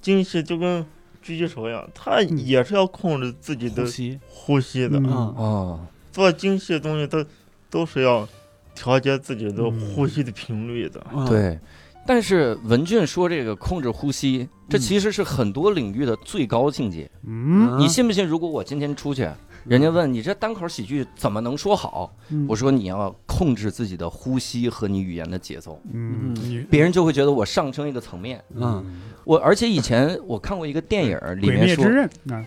[0.01, 0.83] 精细，就跟
[1.23, 4.99] 狙击手一样，他嗯也是要控制自己的呼吸，呼吸的。
[5.09, 7.25] 啊做精细的东西，都
[7.71, 8.27] 都是要
[8.75, 11.07] 调节自己的嗯呼吸的频率的。
[11.15, 11.59] 嗯，对。
[12.07, 17.09] 但是文俊说这个控制呼吸，这嗯其实是很多领域的最高境界。
[17.27, 18.27] 嗯你信不信？
[18.27, 19.29] 如果我今天出去，
[19.65, 26.35] 人家问你这单口喜剧怎么能说好，嗯我说你要控制自己的呼吸和你语言的节奏，嗯，
[26.69, 28.43] 别人就会觉得我上升一个层面。
[28.57, 29.01] 嗯。
[29.23, 32.45] 我而且以前我看过一个电影，里面说灭之刃啊，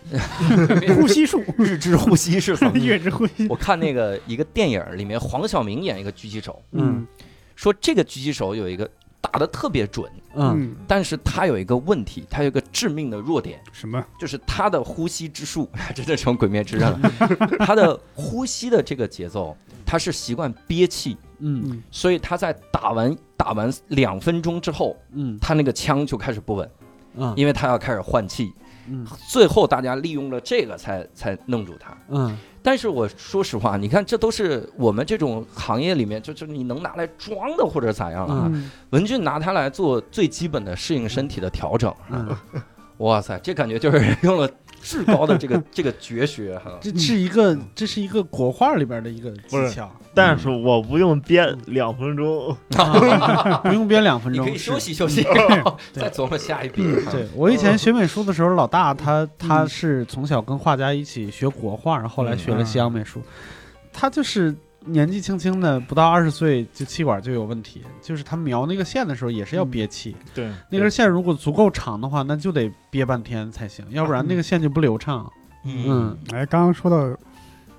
[1.00, 2.78] 呼吸术， 日之呼吸是什么？
[2.84, 7.08] 月之呼吸，我看那个一个电影里面，黄晓明演一个狙击手，嗯。
[7.56, 8.90] 说这个狙击手有一个
[9.22, 10.60] 打的特别准，嗯。
[10.60, 14.04] 嗯，但是他有一个问题，他有一个致命的弱点，什么？
[14.20, 17.12] 就是他的呼吸之术， 真的成鬼灭之刃了。
[17.66, 19.56] 他的呼吸的这个节奏，
[19.86, 21.64] 他是习惯憋气，嗯。
[21.70, 25.38] 嗯所以他在打完打完两分钟之后，嗯。
[25.40, 26.70] 他那个枪就开始不稳，
[27.16, 27.34] 嗯。
[27.38, 28.52] 因为他要开始换气。
[28.88, 29.06] 嗯。
[29.30, 31.96] 最后大家利用了这个才才弄住他。
[32.10, 38.50] 嗯但是我说实话，你看这都是我们这种行业里面，就就你能拿来装的或者咋样啊？
[38.54, 42.42] 嗯文俊拿它来做最基本的适应身体的调整，啊，
[42.98, 44.50] 哇塞，这感觉就是用了
[44.82, 46.78] 至高的这个 这个绝学哈。
[46.82, 55.24] 这是一个这是一个国画里边的一个技巧，但是我不用编两分钟，啊 不用编两分钟，你可以休息休息，
[55.94, 56.84] 再琢磨下一笔。
[57.12, 59.68] 对我以前学美术的时候，老大他他嗯。
[59.70, 62.66] 是从小跟画家一起学国画，然后后来学了嗯。
[62.66, 63.22] 西洋美术。
[63.94, 64.54] 他就是
[64.86, 70.16] 年纪轻轻的，不到二十岁就气管就有问题，就是他描那个线的时候也是要憋气。
[70.34, 75.32] 对，那根线如果足够长的话，那就得憋半天才行，要不然那个线就不流畅。
[75.64, 77.06] 嗯，哎，刚刚说到《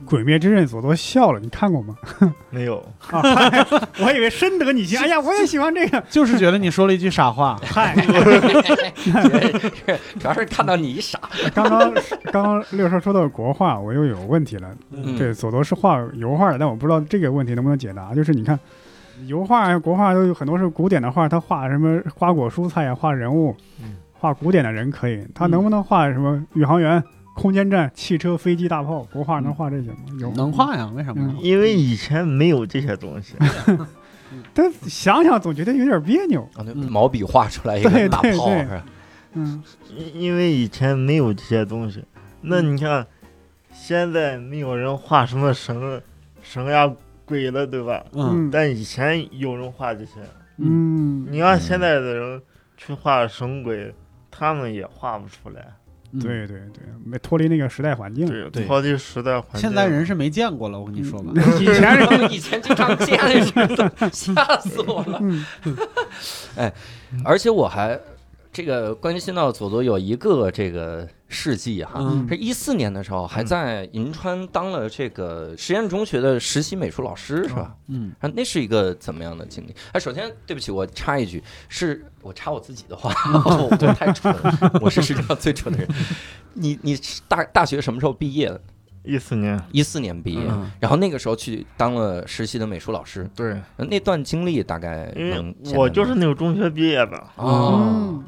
[0.04, 1.96] 鬼灭之刃》，佐多笑了，你看过吗？
[2.50, 2.76] 没有，
[3.10, 3.66] 啊，嗨
[3.98, 4.98] 我还以为深得你心。
[4.98, 6.00] 哎呀，我也喜欢这个。
[6.10, 7.58] 就是觉得你说了一句傻话。
[7.64, 7.94] 嗨，
[10.18, 11.18] 主要是看到你傻。
[11.54, 11.92] 刚刚
[12.32, 14.68] 刚刚六叔说到国画，我又有问题了。
[14.90, 18.14] 嗯对，佐多是画油画的，但我不知道这个问题能不能解答。
[18.14, 18.58] 就是你看，
[19.26, 27.02] 油画、国画都有很多是古典的画，他画什么花果蔬菜呀，画人物嗯，画古典的人可以，他能不能画什么宇航员、
[27.34, 29.02] 空间站、汽车、飞机、大炮？
[29.12, 29.96] 国画能画这些吗？
[30.20, 30.90] 有能画呀？
[30.94, 31.36] 为什么呢？
[31.40, 33.34] 因为以前没有这些东西，
[34.54, 36.42] 但想想总觉得有点别扭。
[36.54, 38.84] 啊，那嗯毛笔画出来一个对大对对炮是吧？
[39.34, 39.62] 嗯，
[39.96, 42.04] 因因为以前没有这些东西。
[42.42, 43.06] 那你看，
[43.72, 46.02] 现在没有人画什么神
[46.42, 46.92] 神呀
[47.24, 48.04] 鬼了，对吧？
[48.12, 50.12] 嗯但以前有人画这些。
[50.58, 52.42] 嗯，你让现在的人
[52.76, 53.94] 去画神鬼，
[54.30, 55.66] 他们也画不出来。
[56.12, 58.26] 嗯，对对对，没脱离那个时代环境。
[58.50, 59.60] 对，脱离时代环境。
[59.62, 61.32] 现在人是没见过了，我跟你说吧。
[61.58, 65.20] 以前人，以前经常见似的， 吓死我了。
[66.56, 66.72] 哎
[67.24, 67.98] 而且我还
[68.52, 77.74] 这个关于新到佐佐有一个这个事迹哈，嗯是一四年的时候还在银川当了这个实验中学的实习美术老师是吧？
[77.88, 79.74] 嗯啊，那是一个怎么样的经历？
[79.92, 83.10] 哎，首先对不起，我插一句，是我插我自己的话，
[83.46, 85.88] 我 我太蠢了，我是世界上最蠢的人。
[86.52, 86.94] 你你
[87.26, 88.60] 大大学什么时候毕业的？
[89.04, 97.26] 一四年，一四年毕业，嗯然后那个时候去当了实习的美术老师，对，那段经历大概因能为我就是那个中学毕业的。
[97.34, 98.22] 哦，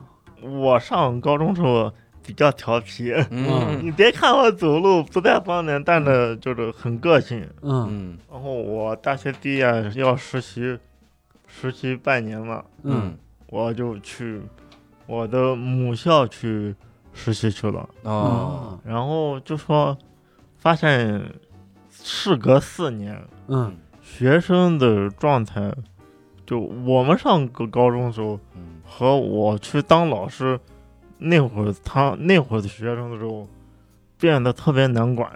[0.45, 3.81] 我上高中时候比较调皮，嗯。
[3.83, 7.47] 你别看我走路不太方便，但是就是很个性。
[7.63, 7.87] 嗯。
[7.89, 10.79] 嗯然后我大学毕业要实习，
[11.47, 13.17] 实习半年嘛，嗯。
[13.49, 14.43] 我就去
[15.07, 16.75] 我的母校去
[17.13, 17.89] 实习去了。
[18.03, 19.97] 哦，然后就说，
[20.59, 21.23] 发现
[21.91, 23.77] 事隔四年，嗯。
[24.03, 25.73] 学生的状态，
[26.45, 30.59] 就我们上个高中的时候嗯和我去当老师
[31.19, 33.49] 那会儿，他那会儿的学生的时候，
[34.19, 35.31] 变得特别难管。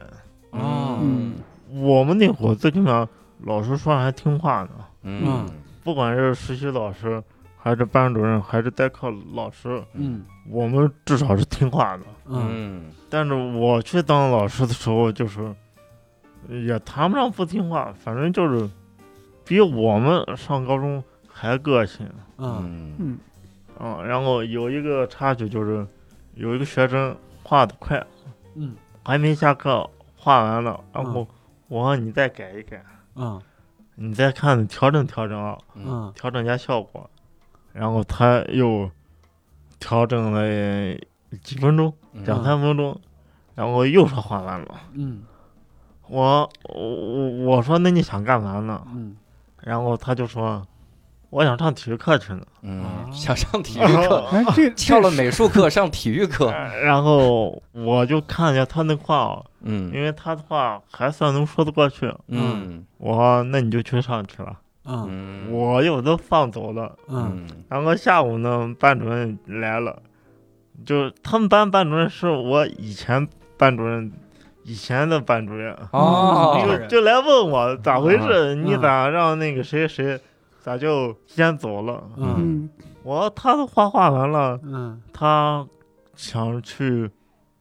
[0.50, 1.34] 哦嗯
[1.70, 3.06] 我们那会儿最起码
[3.42, 4.70] 老师说还听话呢，
[5.02, 5.46] 嗯
[5.84, 7.22] 不管是实习老师，
[7.58, 12.02] 还是班主任，还是代课老师，嗯我们至少是听话的。
[12.26, 15.54] 嗯嗯但是我去当老师的时候，就是
[16.48, 18.68] 也谈不上不听话，反正就是
[19.44, 22.08] 比我们上高中还个性。
[22.38, 23.18] 嗯嗯
[23.78, 25.86] 嗯嗯，然后有一个插曲就是，
[26.34, 28.04] 有一个学生画的快，
[28.54, 31.28] 嗯还没下课画完了，然嗯后
[31.68, 33.40] 我说你再改一改，嗯
[33.94, 35.58] 你再看调整调整啊，
[36.14, 37.08] 调整一下效果。
[37.72, 38.90] 然后他又
[39.78, 40.42] 调整了
[41.42, 42.98] 几分钟，嗯两三分钟，
[43.54, 44.80] 然后又说画完了。
[44.94, 45.22] 嗯
[46.08, 48.82] 我我我说那你想干嘛呢？
[48.92, 49.16] 嗯
[49.60, 50.66] 然后他就说，
[51.30, 52.40] 我想上体育课去呢。
[52.62, 56.50] 嗯啊，想上体育课， 哎，这 翘了美术课上体育课，
[56.82, 59.92] 然后我就看见他那画，嗯。
[59.94, 62.12] 因为他的话还算能说得过去。
[62.28, 62.84] 嗯。
[62.96, 65.06] 我说那你就去上去了，嗯。
[65.48, 66.96] 嗯，我又都放走了。
[67.08, 67.44] 嗯。
[67.46, 67.64] 嗯。
[67.68, 70.00] 然后下午呢，班主任来了，
[70.86, 74.10] 就他们班班主任是我以前班主任，
[74.64, 76.64] 以前的班主任，哦。
[76.64, 78.64] 就就来问我咋回事，嗯。
[78.64, 80.18] 你咋让那个谁谁
[80.60, 82.02] 咋就先走了？
[82.16, 82.34] 嗯。
[82.38, 82.70] 嗯
[83.04, 85.00] 我他都画画完了，嗯。
[85.12, 85.66] 他
[86.14, 87.10] 想去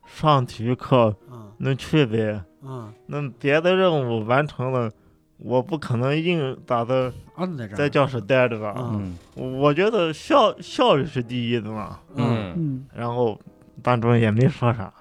[0.06, 1.52] 上体育课，嗯。
[1.58, 2.42] 那去呗。
[2.62, 2.92] 嗯。
[3.06, 4.92] 那别的任务完成了，
[5.38, 8.74] 我不可能硬咋的摁在这在教室待着吧？
[8.78, 9.16] 嗯。
[9.38, 12.00] 嗯我觉得效效率是第一的嘛。
[12.16, 12.54] 嗯。
[12.58, 12.86] 嗯。
[12.94, 13.40] 然后
[13.82, 14.92] 班主任也没说啥，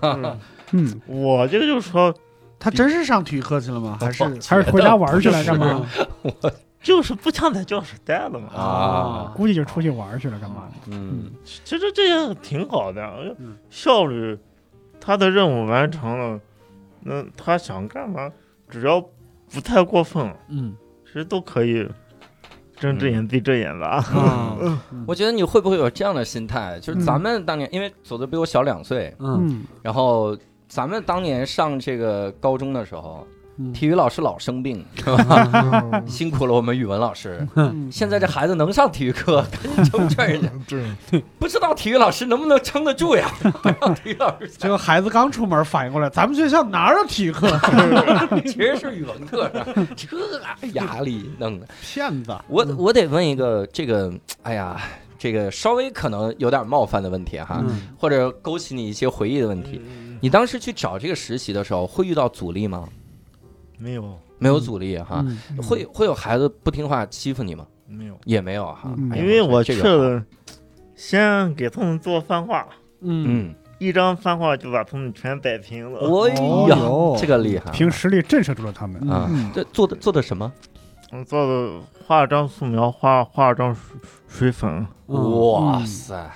[0.00, 0.38] 嗯。
[0.72, 2.14] 嗯， 我这个就说
[2.58, 3.98] 他真是上体育课去了吗？
[4.00, 5.44] 还是还是回家玩去了？
[5.44, 5.84] 干嘛？
[6.84, 8.48] 就是不想在教室待了嘛。
[8.54, 9.32] 啊。
[9.34, 10.68] 估计就出去玩去了干嘛？
[10.86, 11.32] 嗯。
[11.42, 13.02] 其实这样挺好的，
[13.40, 13.56] 嗯。
[13.70, 14.38] 效率，
[15.00, 16.40] 他的任务完成了，
[17.00, 18.30] 那他想干嘛，
[18.68, 19.00] 只要
[19.52, 20.76] 不太过分，嗯。
[21.06, 21.88] 其实都可以
[22.76, 24.04] 睁只眼闭只眼吧。
[24.12, 24.56] 啊
[25.06, 26.78] 我觉得你会不会有这样的心态？
[26.80, 29.46] 就是咱们当年，因为左左比我小两岁，嗯。
[29.48, 30.36] 嗯然后
[30.68, 33.33] 咱们当年上这个高中的时候，嗯
[33.72, 36.02] 体育老师老生病，是吧？
[36.06, 37.46] 辛苦了我们语文老师。
[37.54, 40.48] 嗯，现在这孩子能上体育课，赶紧成全人家。
[40.68, 43.30] 对，不知道体育老师能不能撑得住呀？
[43.80, 47.48] 让 体育老师结果孩子刚出门反应过来，咱们学校哪有体育课？
[48.44, 51.66] 其实是语文课上，这压力弄的。
[51.80, 52.34] 骗子！
[52.48, 54.12] 我我得问一个这个，
[54.42, 54.80] 哎呀，
[55.18, 59.80] 这个稍微可能有点冒犯的问题哈，嗯或者勾起你一些回忆的问题。
[60.20, 62.88] 你当时去找这个实习的时候，会遇到阻力吗？
[63.84, 64.18] 没有。
[64.38, 67.66] 没有阻力哈，嗯会会有孩子不听话欺负你吗？
[67.86, 70.24] 没有，也没有哈，因为我这个好去了，
[70.96, 72.66] 先给他们做翻画，
[73.00, 76.00] 嗯，嗯，一张翻画就把他们全摆平了。
[76.00, 79.00] 哎哦呀，这个厉害，凭实力震慑住了他们。
[79.08, 79.28] 啊。
[79.30, 80.50] 嗯，这做的做的什么？
[81.12, 83.82] 嗯做的画张素描，画画张水
[84.26, 85.52] 水粉，嗯。
[85.52, 86.28] 哇塞，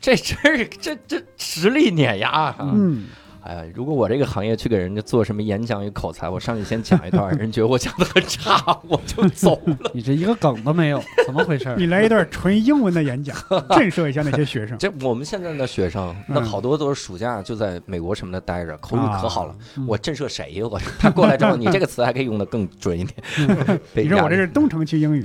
[0.00, 2.56] 这真是这这实力碾压啊！
[2.60, 3.04] 嗯，
[3.44, 8.56] 哎呀，如果我这个行业去给人家做什么演讲与口才，我上去先讲一段，人觉得我讲的很差，
[8.88, 9.76] 我就走了。
[9.92, 11.72] 你这一个梗都没有，怎么回事？
[11.76, 13.36] 你来一段纯英文的演讲，
[13.76, 14.78] 震慑一下那些学生。
[14.78, 19.54] 这我们现在的学生，那嗯好多都是暑假就在美国什么的待着，口语可好了。
[19.76, 20.66] 嗯我震慑谁呀？
[20.66, 23.78] 我他过来之后，你这个词还可以用的更准一点。
[23.92, 25.22] 你说我这是东城区英语，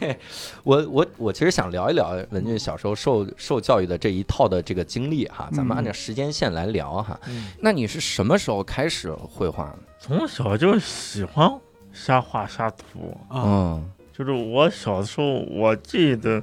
[0.64, 7.18] 我我我其实想聊一聊文俊小时候受受教育的这一套的这个经历哈，咱们嗯按照时间线来聊哈。
[7.28, 9.78] 嗯，那你是什么时候开始绘画的？
[9.98, 11.50] 从小就喜欢
[11.92, 13.16] 瞎画瞎涂。
[13.28, 16.42] 啊，嗯就是我小的时候，我记得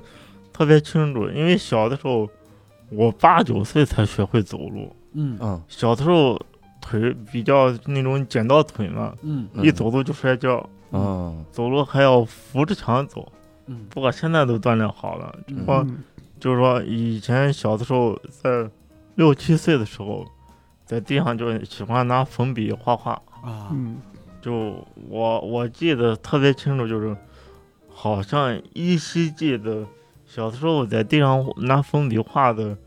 [0.53, 2.29] 特别清楚，因为小的时候
[2.89, 6.39] 我八九岁才学会走路，嗯嗯小的时候
[6.81, 11.45] 腿比较那种剪刀腿嘛，嗯嗯一走路就摔跤，嗯。
[11.51, 13.31] 走路还要扶着墙走。
[13.67, 13.85] 嗯。
[13.89, 15.63] 不过现在都锻炼好了，嗯。
[15.65, 16.03] 我嗯。
[16.39, 18.69] 就是说以前小的时候，在
[19.15, 20.25] 六七岁的时候，
[20.85, 23.13] 在地上就喜欢拿粉笔画画。
[23.41, 23.97] 啊，嗯。
[24.41, 24.75] 就
[25.09, 27.15] 我我记得特别清楚，就是
[27.89, 29.85] 好像依稀记得
[30.25, 32.77] 小的时候在地上拿粉笔画的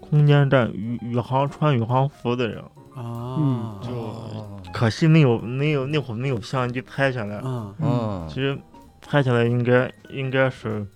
[0.00, 2.64] 空间站宇宇航穿宇航服的人，
[2.94, 4.60] 啊，嗯就哦。
[4.72, 7.40] 可惜没有没有那会儿没有相机拍下来。
[7.44, 7.74] 嗯。
[7.80, 8.26] 嗯。
[8.28, 8.58] 其实
[9.06, 10.86] 拍下来应该应该是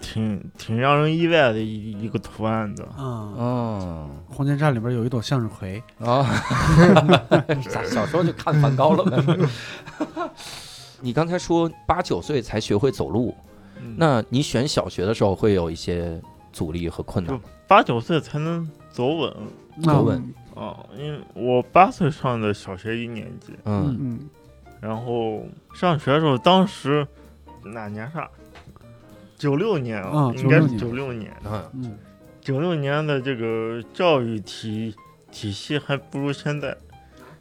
[0.00, 2.88] 挺挺让人意外的一一个图案的。
[2.98, 6.24] 嗯，嗯空间站里边有一朵向日葵，啊，
[7.68, 9.04] 咋小时候就看梵高了。
[9.04, 9.38] 呗？
[11.00, 13.34] 你刚才说八九岁才学会走路，
[13.80, 13.94] 嗯。
[13.96, 16.20] 那你选小学的时候会有一些
[16.52, 17.40] 阻力和困难吗？
[17.66, 19.34] 八九岁才能走稳。
[19.82, 23.96] 走稳啊，因为我八岁上的小学一年级，嗯。
[23.98, 24.28] 嗯。
[24.80, 27.06] 然后上学的时候，当时
[27.64, 28.28] 哪年上？
[29.36, 31.34] 九六年啊应该是九六年。
[31.44, 31.64] 嗯。
[31.74, 31.98] 嗯。
[32.40, 34.94] 九六年的这个教育体
[35.30, 36.76] 体系还不如现在，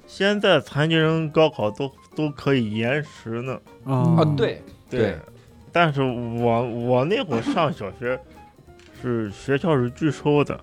[0.06, 3.60] 现在残疾人高考都都可以延时呢。
[3.86, 5.18] 啊啊，对对，
[5.72, 8.20] 但是我我那会儿上小学，
[9.02, 10.60] 是学校是拒收的，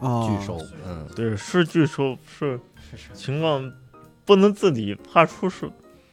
[0.00, 2.60] 啊，拒收，嗯对，是拒收，是
[3.12, 3.72] 情况
[4.24, 5.66] 不能自理，怕出事，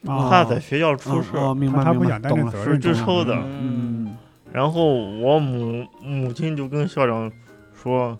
[0.06, 1.36] 啊，怕在学校出事。
[1.36, 3.34] 哦，明白他不想担这责是任，拒收的。
[3.34, 4.16] 嗯
[4.52, 7.30] 然后我母母亲就跟校长
[7.74, 8.16] 说，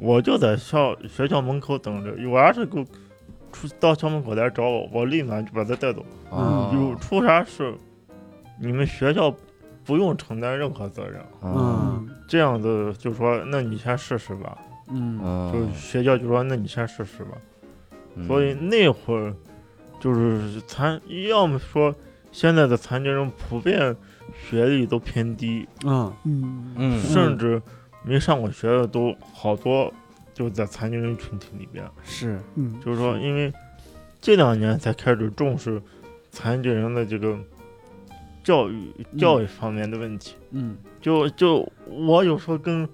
[0.00, 2.84] 我就在校学校门口等着，有啥事给我
[3.52, 6.04] 出到校门口来找我，我立马就把他带走。
[6.28, 7.72] 啊有出啥事，
[8.60, 9.32] 你们学校
[9.84, 11.24] 不用承担任何责任。
[11.40, 14.58] 嗯嗯这样子就说，那你先试试吧。
[14.88, 15.18] 嗯。
[15.52, 17.38] 就是，学校就说，那你先试试吧。
[18.14, 18.26] 嗯。
[18.26, 19.34] 所以那会儿
[19.98, 21.94] 就是残，要么说
[22.32, 23.96] 现在的残疾人普遍
[24.48, 26.12] 学历都偏低，嗯。
[26.24, 26.74] 嗯。
[26.76, 27.00] 嗯。
[27.00, 27.60] 甚至
[28.04, 29.92] 没上过学的都好多，
[30.32, 31.84] 就在残疾人群体里边。
[32.04, 32.38] 是。
[32.54, 32.78] 嗯。
[32.84, 33.52] 就是说，因为
[34.20, 35.80] 这两年才开始重视
[36.30, 37.38] 残疾人的这个
[38.44, 40.36] 教育教育方面的问题。
[40.50, 40.76] 嗯。
[41.00, 42.88] 就就我有时候跟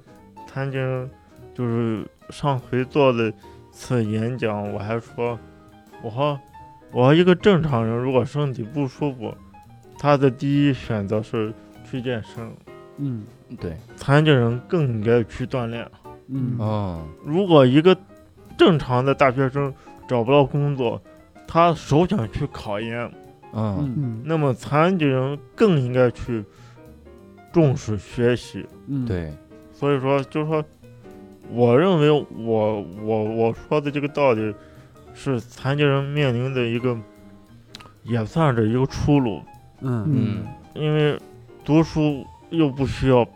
[0.47, 1.11] 残疾人，
[1.55, 3.33] 就是上回做的
[3.71, 5.38] 次演讲，我还说，
[6.03, 6.38] 我和
[6.91, 9.35] 我和一个正常人，如果身体不舒服，
[9.99, 11.53] 他的第一选择是
[11.85, 12.51] 去健身，
[12.99, 13.25] 嗯。
[13.61, 15.87] 对，残疾人更应该去锻炼。
[16.29, 16.57] 嗯。
[16.59, 17.07] 哦。
[17.25, 17.95] 如果一个
[18.57, 19.73] 正常的大学生
[20.09, 21.01] 找不到工作，
[21.47, 23.12] 他首想去考研，
[23.53, 24.23] 嗯。
[24.25, 26.43] 那么残疾人更应该去
[27.53, 28.67] 重视学习。
[28.87, 29.31] 嗯，对，
[29.71, 30.65] 所以说，就是说，
[31.51, 34.55] 我认为我我我说的这个道理，
[35.15, 36.97] 是残疾人面临的一个，
[38.05, 39.43] 也算是一个出路，
[39.81, 40.05] 嗯。
[40.09, 40.47] 嗯。
[40.75, 41.19] 因为
[41.65, 43.27] 读书又不需要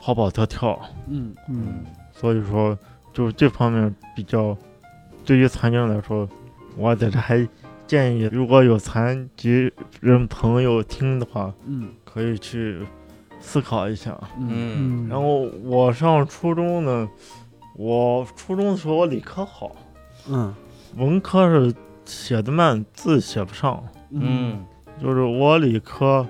[0.00, 1.84] 跑跑跳跳，嗯嗯。
[2.12, 2.78] 所以说，
[3.12, 4.56] 就是这方面比较，
[5.24, 6.28] 对于残疾人来说，
[6.76, 7.48] 我在这还
[7.86, 11.88] 建议，如果有残疾人朋友听的话，嗯。
[12.04, 12.78] 可以去
[13.40, 14.16] 思考一下。
[14.38, 15.08] 嗯。
[15.08, 17.08] 然后我上初中呢，
[17.76, 19.72] 我初中的时候我理科好，
[20.28, 20.54] 嗯。
[20.96, 23.82] 文科是写的慢，字写不上。
[24.10, 24.64] 嗯。
[25.02, 26.24] 就是我理科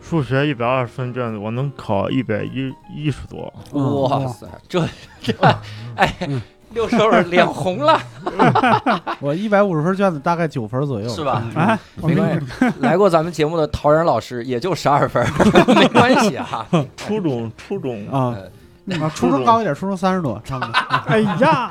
[0.00, 3.52] 数学一百二十分卷子，我能考一百一一十多。
[3.72, 4.84] 嗯哇塞，这
[5.22, 5.32] 这
[5.94, 6.42] 哎嗯，
[6.74, 8.00] 六兽儿脸红了，
[9.20, 11.44] 我一百五十分卷子大概九分左右，是吧？
[11.54, 15.24] 啊，没关系，来过咱们节目的陶然老师也就十二分，
[15.76, 16.66] 没关系啊。
[16.96, 18.04] 初中初中。
[18.08, 18.34] 啊。
[18.34, 18.50] 呃
[19.00, 20.72] 啊，初中高一点，初中三十多，差不多。
[21.06, 21.70] 哎呀，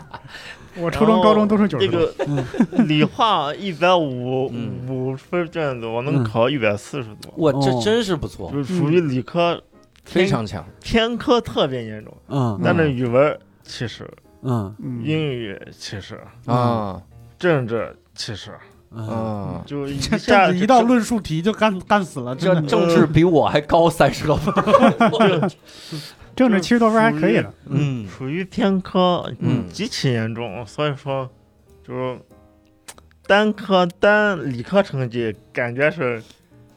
[0.78, 2.00] 我初中、高中都是九十多。
[2.00, 4.86] 个理化一百五嗯。
[4.88, 6.24] 五分卷子，我能嗯。
[6.24, 7.80] 考一百四十多，我，这哦。
[7.84, 9.60] 真是不错，就属于理科
[10.04, 10.64] 非常强。
[10.82, 14.08] 偏科特别严重，嗯但是语文七十，
[14.42, 14.74] 嗯。
[14.78, 17.00] 嗯，英语七十，啊。
[17.38, 18.50] 政治七十，
[18.90, 19.62] 嗯，啊！
[19.66, 22.58] 就 一下一道论述题就干干死了，这。
[22.62, 24.54] 政治比我还高三十多分。
[26.36, 27.52] 政治七十多分还可以了。
[27.66, 31.28] 嗯属于偏科，嗯极其严重，所以说
[31.82, 32.18] 就是
[33.26, 36.22] 单科单理科成绩感觉是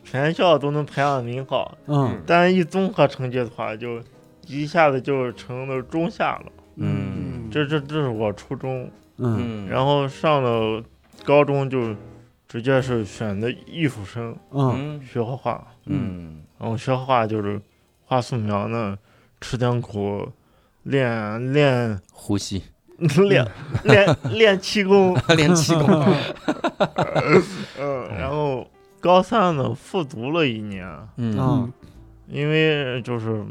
[0.03, 4.01] 全校都能排上名号，嗯但一综合成绩的话，就
[4.47, 6.45] 一下子就成了中下了。
[6.77, 10.81] 嗯这这这是我初中，嗯嗯，然后上了
[11.25, 11.93] 高中就
[12.47, 17.61] 直接是选的艺术生，嗯嗯学画画，嗯然后学画画就是
[18.05, 18.97] 画素描呢，
[19.41, 20.31] 吃点苦，
[20.83, 22.63] 练练呼吸。
[23.29, 23.47] 练
[23.85, 25.87] 练练气功，练气功。
[27.79, 28.67] 嗯， 然后
[28.99, 30.85] 高三呢复读了一年，
[31.15, 31.37] 嗯。
[31.39, 31.73] 嗯。
[32.27, 33.43] 因为就是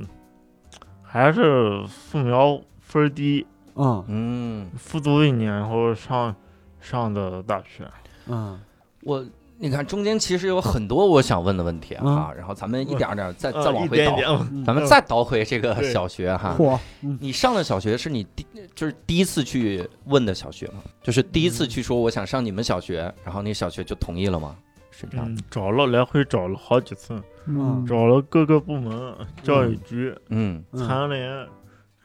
[1.03, 4.05] 还是素描分儿低，嗯。
[4.07, 6.37] 嗯，复读一年，然后上
[6.81, 7.91] 上的大学。
[8.27, 8.61] 嗯。
[9.03, 9.25] 我
[9.61, 14.17] 你看中间其实有很多我想问的问题啊，哈然后咱们一点儿点儿再再呃往回倒，
[14.65, 16.55] 咱们再倒回这个小学哈。
[16.57, 16.79] 嚯，
[17.21, 20.75] 你上的小学是你第就是第一次去问的小学吗？
[21.03, 24.55] 就是第一次去说我想上你们小学，然后那小学就同意了吗？
[24.93, 25.27] 是这样。
[25.29, 30.63] 嗯，找了来回找了好几次，嗯，找了各个部门，教育局、嗯。
[30.71, 30.87] 嗯。
[30.87, 31.47] 残联、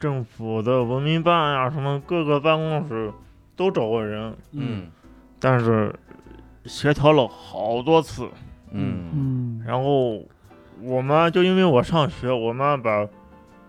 [0.00, 3.12] 政府的文明办呀、什么各个办公室
[3.54, 4.88] 都找过人，嗯。
[5.38, 5.94] 但是
[6.64, 8.28] 协调了好多次，
[8.70, 9.10] 嗯。
[9.12, 10.22] 嗯，然后
[10.80, 13.06] 我妈就因为我上学，我妈把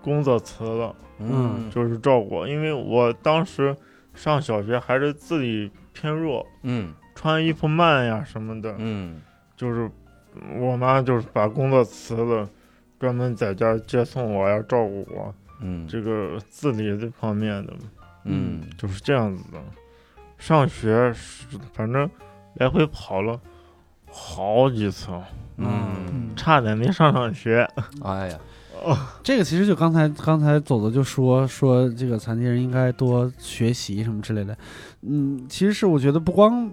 [0.02, 1.70] 工作辞了，嗯。
[1.70, 3.76] 就是照顾我，因为我当时
[4.14, 6.92] 上小学还是自理偏弱，嗯。
[7.14, 9.20] 穿衣服慢呀什么的，嗯。
[9.56, 9.90] 就是
[10.58, 12.48] 我妈就是把工作辞了，
[12.98, 15.86] 专门在家接送我呀，照顾我，嗯。
[15.88, 17.72] 这个自理这方面的，
[18.24, 18.62] 嗯。
[18.76, 19.58] 就是这样子的。
[20.38, 22.08] 上学是反正
[22.56, 23.38] 来回跑了
[24.10, 25.08] 好几次，
[25.56, 27.68] 嗯，差点没上上学。
[28.02, 28.38] 哎呀，
[29.22, 34.56] 这个其实就刚才刚才走走就说说这个残疾人应该多学习什么之类的，
[35.02, 36.70] 嗯，其实是我觉得不光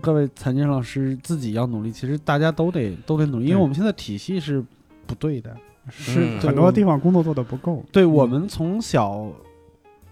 [0.00, 4.64] 各位残疾人老师自己要努力，其实大家都得都得努力，因为我们现在体系是
[5.06, 5.56] 不对的，
[5.90, 7.84] 是嗯很多地方工作做的不够。
[7.92, 9.26] 对我们从小。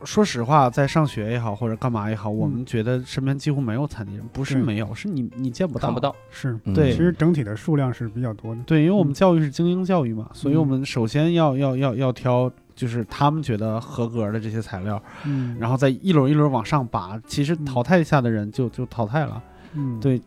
[0.04, 6.14] 说实话，在上学也好，或者干嘛也好，我嗯们觉得身边几乎没有残疾人，不是没有，是你你见不到，看不到。
[6.30, 8.62] 是，嗯对其实整体的数量是比较多的。
[8.64, 17.18] 对，因为我们嗯教育是精英教育嘛，所以嗯我们首先要要要要挑，就是他们觉得合格的这些材料，嗯，然后再一轮一轮往上拔。
[17.26, 19.42] 其实淘汰下的人就就淘汰了。
[19.72, 20.20] 嗯，对，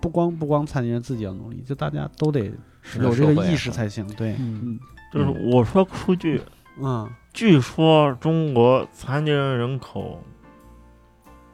[0.00, 2.52] 不光不光残疾人自己要努力，就大家都得
[3.00, 4.06] 有这个意识才行。
[4.14, 4.80] 对，嗯嗯
[5.12, 6.40] 就是我说个数据，
[6.80, 10.22] 嗯据说中国残疾人人口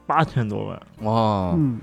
[0.05, 1.79] 八千多万，哇，嗯，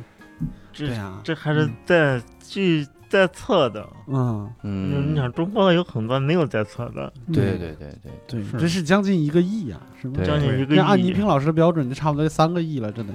[0.72, 0.88] 这
[1.22, 3.86] 这还是在据在册的。
[4.09, 8.57] 嗯，嗯，你想，中国有很多没有在册的，对对对对，对，是。
[8.57, 10.14] 这是将近一个亿呀，是吗？
[10.24, 13.12] 将近一个那按倪，萍老师的标准，就差不多三个亿了，真的。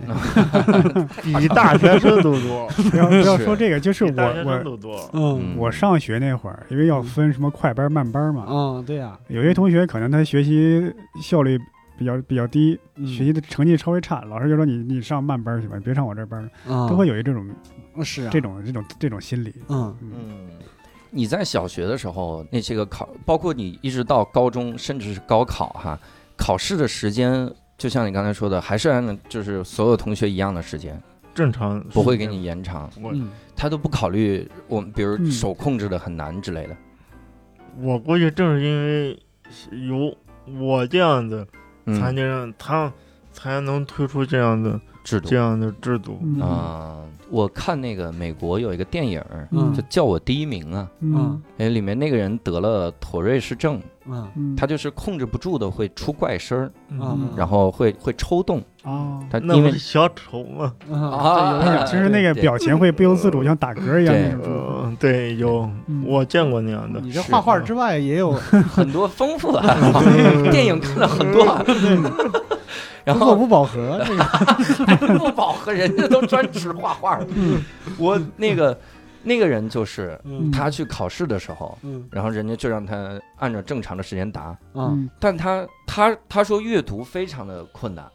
[1.23, 5.09] 比大学生都多，不要 不要说这个，就是我我。
[5.13, 5.55] 嗯。
[5.57, 11.59] 我上学那会儿，因为要分什么快班慢班嘛，嗯，对呀，有些同学可能他学习效率
[12.01, 13.05] 比较比较低，嗯。
[13.05, 17.47] 学习的成绩稍微差，老师就说你你上慢班去吧，你别上我这班，嗯都会有一这种
[18.03, 19.53] 是啊，这种这种这种心理。
[19.69, 19.95] 嗯。
[20.01, 20.11] 嗯。
[20.15, 20.49] 嗯，
[21.11, 25.99] 你在小学的时候那些个考，包括你一直到高中，甚至是高考哈，
[26.35, 27.47] 考试的时间，
[27.77, 30.99] 就像你刚才说的，还是按照就是所有同学一样的时间，
[31.35, 33.29] 正常不会给你延长，我嗯。
[33.55, 35.29] 他都不考虑我们，比如嗯。
[35.29, 36.75] 手控制的很难之类的。
[37.77, 39.19] 我估计正是因为
[39.87, 40.17] 有
[40.59, 41.47] 我这样的
[41.87, 42.91] 残嗯，疾人，他
[43.31, 45.29] 才能推出这样的制度。
[45.29, 46.19] 这样的制度。
[46.21, 46.41] 嗯。
[46.41, 47.00] 啊，
[47.31, 49.73] 我看那个美国有一个电影，嗯。
[49.73, 51.41] 就叫我第一名啊，嗯。
[51.57, 54.27] 哎，里面那个人得了妥瑞氏症，嗯。
[54.35, 57.29] 嗯，他就是控制不住的会出怪声儿，嗯。
[57.35, 60.73] 然后会会抽动，啊，他因为小丑嘛？
[60.91, 64.95] 啊，对有点其实那个表情会不由自主像打嗝一样对。
[64.99, 66.03] 对，有嗯。
[66.05, 66.99] 我见过那样的。
[66.99, 68.31] 你这画画之外也有。
[68.73, 69.65] 很多丰富啊
[70.51, 71.43] 电影看了很多。
[71.43, 71.63] 啊，
[73.03, 75.17] 然后不饱和，这个。
[75.17, 77.63] 不饱和，人家都专职画画嗯。
[77.97, 78.77] 我那个
[79.23, 80.51] 那个人就是嗯。
[80.51, 82.07] 他去考试的时候，嗯。
[82.11, 84.57] 然后人家就让他按照正常的时间答，
[85.19, 88.05] 但他他他说阅读非常的困难，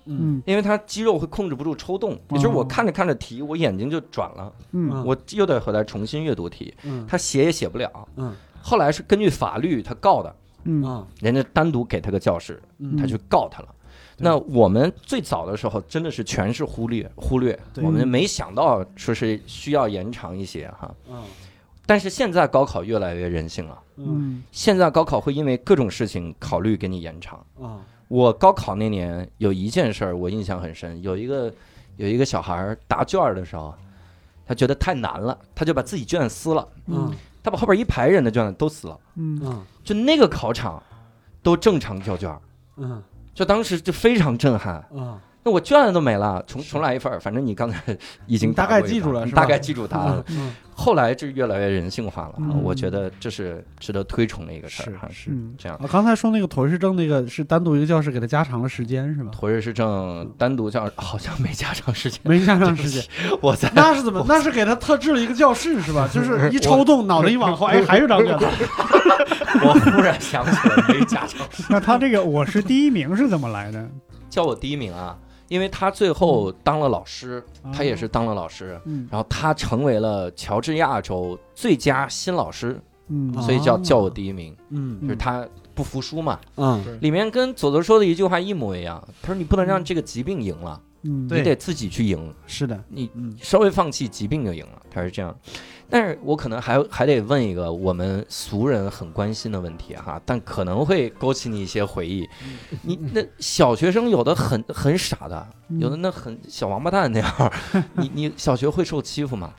[0.44, 5.04] 因为他肌肉会控制不住抽动，也就是我看着看着题，我眼睛就转了，嗯。
[5.04, 7.04] 我又得回来重新阅读题，嗯。
[7.08, 7.90] 他写也写不了。
[8.16, 8.34] 嗯。
[8.62, 10.34] 后来是根据法律他告的，
[10.64, 10.82] 嗯。
[10.82, 11.06] 啊。
[11.20, 12.96] 人家单独给他个教室，嗯。
[12.96, 13.68] 他去告他了。
[14.18, 20.94] 那我们最早的时候真的是全是忽略忽略，我们没想到说是需要延长一些哈。
[21.08, 21.22] 嗯。
[21.84, 23.78] 但是现在高考越来越人性了，
[24.50, 27.38] 现在高考会因为各种事情考虑给你延长。
[27.60, 31.52] 啊我高考那年有一件事儿我印象很深，有一个
[31.96, 33.74] 有一个小孩答卷的时候，
[34.46, 37.12] 他觉得太难了，他就把自己卷撕了，嗯。
[37.42, 38.98] 他把后边一排人的卷子都撕了，
[39.84, 40.82] 就那个考场
[41.44, 42.36] 都正常交卷
[43.36, 44.76] 就当时就非常震撼。
[44.96, 47.80] 啊那我卷子都没了，重重来一份儿，反正你刚才
[48.26, 50.24] 已经大概记住了是吧大概记住答案了。
[50.30, 55.08] 嗯后来就越来越人性化了，嗯我觉得这是值得推崇的一个事儿哈。
[55.10, 59.30] 是嗯这样，啊，刚才说那个妥瑞氏症那个是单独一个教室给他加长了时间是吧？
[59.32, 63.02] 妥瑞氏症单独叫好像没加长时间，没加长时间，
[63.40, 64.22] 我在那是怎么？
[64.28, 66.06] 那是给他特制了一个教室是吧？
[66.12, 68.44] 就是一抽动，脑袋一往后，哎，还有张卷子。
[69.64, 73.88] 我忽然想起来没加长时间，那他这个我是第一名是怎么来的？
[74.28, 75.16] 叫我第一名啊，
[75.48, 77.42] 因为他最后当了老师，
[77.72, 79.06] 他也是当了老师，嗯。
[79.10, 83.32] 然后他成为了乔治亚州最佳新老师，嗯。
[83.42, 85.00] 所以叫哦叫我第一名，嗯。
[85.02, 86.40] 就是他不服输嘛。
[86.56, 86.98] 嗯。
[87.00, 93.36] 里面跟佐佐说的一句话一模一样，他说你不能让这个疾病赢了，嗯你得自己去赢，是的，你嗯。
[93.40, 95.36] 稍微放弃疾病就赢了，他是这样。
[95.88, 102.28] 但是我可能还还得问一个我们俗人很关心的问题哈，但可能会勾起你一些回忆。
[102.82, 105.78] 你那小学生有的很很傻的，嗯。
[105.78, 107.52] 有的那很小王八蛋那样，
[107.94, 109.52] 你你小学会受欺负吗？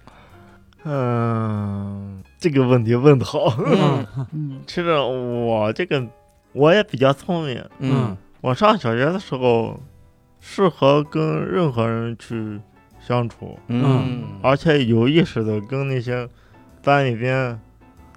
[0.84, 3.54] 嗯，这个问题问的好。
[3.66, 4.06] 嗯。
[4.34, 4.62] 嗯。
[4.68, 6.06] 其实我这个
[6.52, 8.18] 我也比较聪明，嗯。
[8.42, 9.80] 我上小学的时候
[10.40, 12.60] 适合跟任何人去
[13.00, 14.24] 相处，嗯。
[14.42, 16.28] 而且有意识的跟那些
[16.84, 17.60] 班里边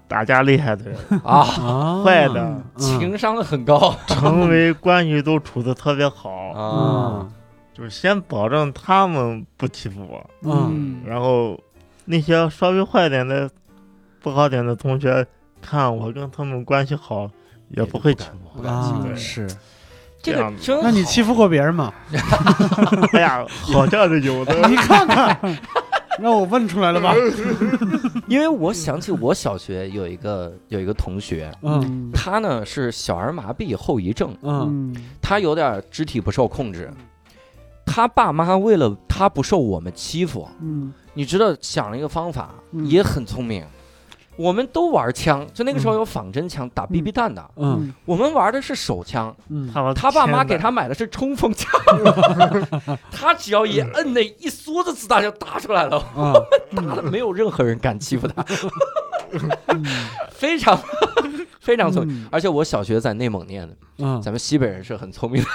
[0.07, 2.03] 打架厉害的人啊，啊。
[2.03, 2.41] 坏的。
[2.41, 2.63] 嗯。
[2.75, 3.95] 情商很高。
[4.07, 7.27] 成为关系都处的特别好，啊，
[7.73, 11.01] 就是先保证他们不欺负我，嗯。
[11.05, 11.59] 然后
[12.05, 13.49] 那些稍微坏点的、
[14.19, 15.25] 不好点的同学，
[15.61, 17.29] 看我跟他们关系好，
[17.69, 19.47] 也不会欺负不敢欺负对啊是。
[20.21, 20.53] 这样
[20.83, 21.93] 那你欺负过别人吗？
[22.11, 23.07] 我。
[23.17, 24.53] 哎呀，好像是有的。
[24.69, 25.57] 你看看，
[26.19, 27.13] 让我问出来了吧？
[28.27, 36.91] 因为我想起我小学有一个有一个同学，嗯他呢是小儿麻痹后遗症，嗯嗯他有点肢体不受控制。
[37.85, 43.65] 他爸妈为了他不受我们欺负，嗯你知道想了一个方法，嗯也很聪明。
[44.37, 47.93] 我们都玩枪，就那个时候有仿真枪打 BB 弹的，嗯。
[48.05, 49.35] 我们玩的是手枪。
[49.49, 49.69] 嗯。
[49.73, 51.69] 他他爸妈给他买的是冲锋枪，
[53.11, 56.33] 他只要一摁那一梭子子弹就打出来了，啊
[56.75, 58.45] 打的没有任何人敢欺负他，
[59.67, 59.85] 嗯。
[60.31, 60.79] 非常
[61.59, 62.23] 非常聪明。
[62.23, 62.27] 嗯。
[62.31, 64.21] 而且我小学在内蒙念的，嗯。
[64.21, 65.49] 咱们西北人是很聪明的，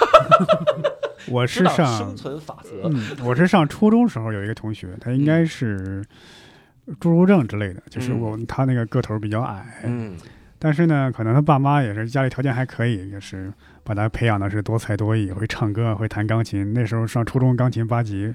[1.29, 2.69] 我知道是上生存法则。
[2.87, 6.05] 嗯，我是上初中时候有一个同学，他应该是
[6.99, 10.15] 侏儒症之类的，就是嗯我他那个个头比较矮，嗯
[10.59, 16.73] 但是呢，可能他爸妈也是家里条件还可以，也是把他培养的是多才多艺，会唱歌，会弹钢琴。
[16.73, 18.33] 那时候上初中钢琴八级，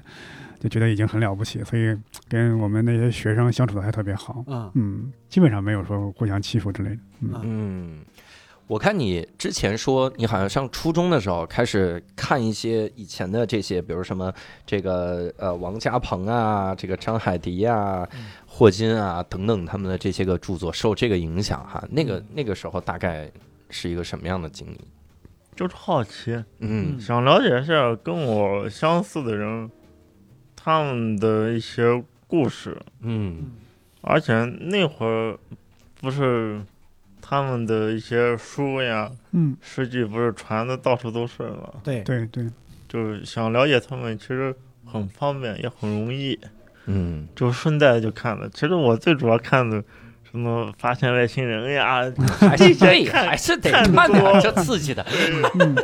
[0.57, 1.93] 就觉得已经很了不起，所以
[2.29, 4.41] 跟我们那些学生相处的还特别好。
[4.47, 6.97] 嗯嗯，基本上没有说互相欺负之类的。
[7.19, 7.99] 嗯嗯，
[8.73, 14.33] 我看你之前说你好像上初中的时候开始看一些以前的这些，比如什么
[14.65, 18.03] 这个呃王家鹏啊，这个张海迪啊、
[18.47, 21.87] 霍金啊等等他们的这些个著作受这个影响哈。
[21.91, 23.31] 那个那个时候大概
[23.69, 24.79] 是一个什么样的经历？
[25.55, 29.69] 就是好奇，嗯想了解一下跟我相似的人，
[30.55, 33.51] 他们的一些故事，嗯
[34.01, 35.37] 而且那会儿
[36.01, 36.59] 不是
[37.25, 41.73] 他们的一些书呀、嗯，诗句不是传的到处都是吗？
[41.81, 42.01] 对。
[42.01, 42.45] 对对，
[42.89, 44.53] 就是想了解他们，其实
[44.85, 46.37] 很方便，也很容易，
[46.85, 47.25] 嗯。
[47.33, 48.49] 就顺带就看了。
[48.49, 49.81] 其实我最主要看的
[50.33, 52.11] 什么发现外星人呀，
[52.41, 55.05] 还是这对，看还是得看看点多这刺激的。
[55.59, 55.75] 嗯，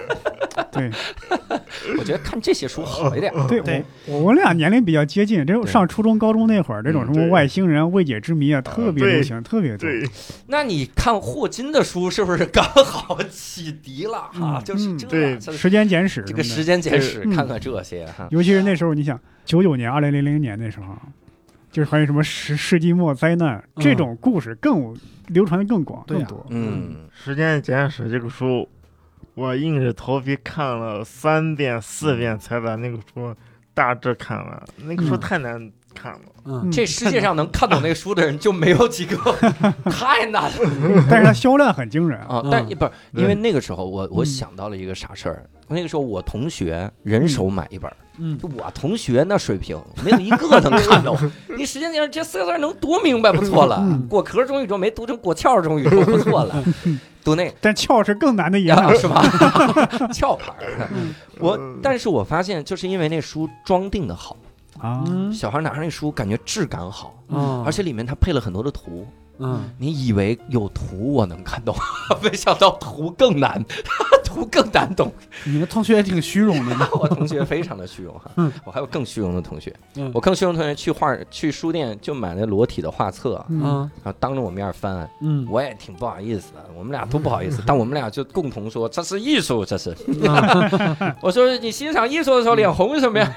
[0.72, 0.90] 对
[2.00, 3.32] 我觉得看这些书好一点。
[3.48, 9.88] 对，我我俩年龄比较接近，这种上初中、高中那会儿，这种什么外星人、未解之谜啊，特别流行，特别多。
[10.48, 14.58] 那你看霍金的书是不是刚好启迪了哈？
[14.58, 18.28] 嗯就是这时间简史这个时间简史嗯看看这些哈。
[18.32, 20.88] 尤其是那时候，你想九九年、二零零零年那时候，
[21.80, 24.94] 就是关于什么世世纪末灾难嗯这种故事更
[25.28, 26.46] 流传的更广更多。
[26.50, 28.68] 嗯《时间简史》这个书，
[29.34, 33.34] 我硬着头皮看了三遍四遍才把那个书
[33.74, 34.64] 大致看完。
[34.84, 36.20] 那个书嗯太难看了。
[36.44, 39.16] 嗯这世界上能看懂那个书的人就没有几个，
[39.90, 40.50] 太难了
[41.10, 42.44] 但是它销量很惊人啊。
[42.52, 48.38] 但不是因为那个时候我我嗯想到了一个啥事儿，那个时候我同学人手买一本儿，嗯。
[48.38, 51.18] 就我同学那水平，没有一个能看懂。
[51.58, 54.08] 你时间点这四个字能读明白不错了，嗯。
[54.08, 56.64] 果壳中宇宙没读成果壳中宇宙不错了，
[57.24, 58.78] 读那但壳是更难的一样。
[58.78, 59.22] 啊， 是吧？
[60.14, 60.90] 壳牌儿。
[60.94, 61.14] 嗯。
[61.40, 64.36] 我，但是我发现，就是因为那书装订的好，
[65.34, 67.64] 小孩拿上那书感觉质感好，嗯。
[67.66, 69.06] 而且里面它配了很多的图。
[69.40, 71.76] 嗯你以为有图我能看懂，
[72.22, 73.64] 没想到图更难，
[74.26, 75.12] 图更难懂。
[75.46, 76.88] 你们同学也挺虚荣的呢。
[77.00, 89.96] 我同学非常的虚荣哈嗯，我还有更虚荣的同学，嗯我更虚荣的同学去画去书店就买那裸体的画册，嗯，嗯然后当着我面翻，嗯我也挺不好意思的，我们俩都不好意思，但我们俩就共同说这是艺术，这是。
[90.24, 93.32] 嗯我说你欣赏艺术的时候脸红什么呀？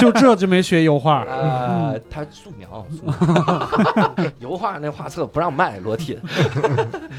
[0.00, 1.22] 就这就没学油画。
[1.24, 6.20] 啊，他素描，素描油画那画册不让卖，裸体的。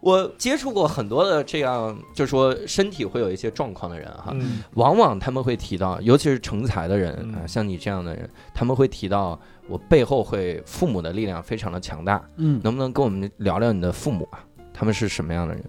[0.00, 12.22] 我接触过很多的这样，就是说身体会有一些状况的人哈，嗯往往他们会提到，尤其是成才的人啊，嗯像你这样的人，他们会提到我背后会父母的力量非常的强大。
[12.36, 14.38] 嗯能不能跟我们聊聊你的父母啊？
[14.72, 15.64] 他们是什么样的人？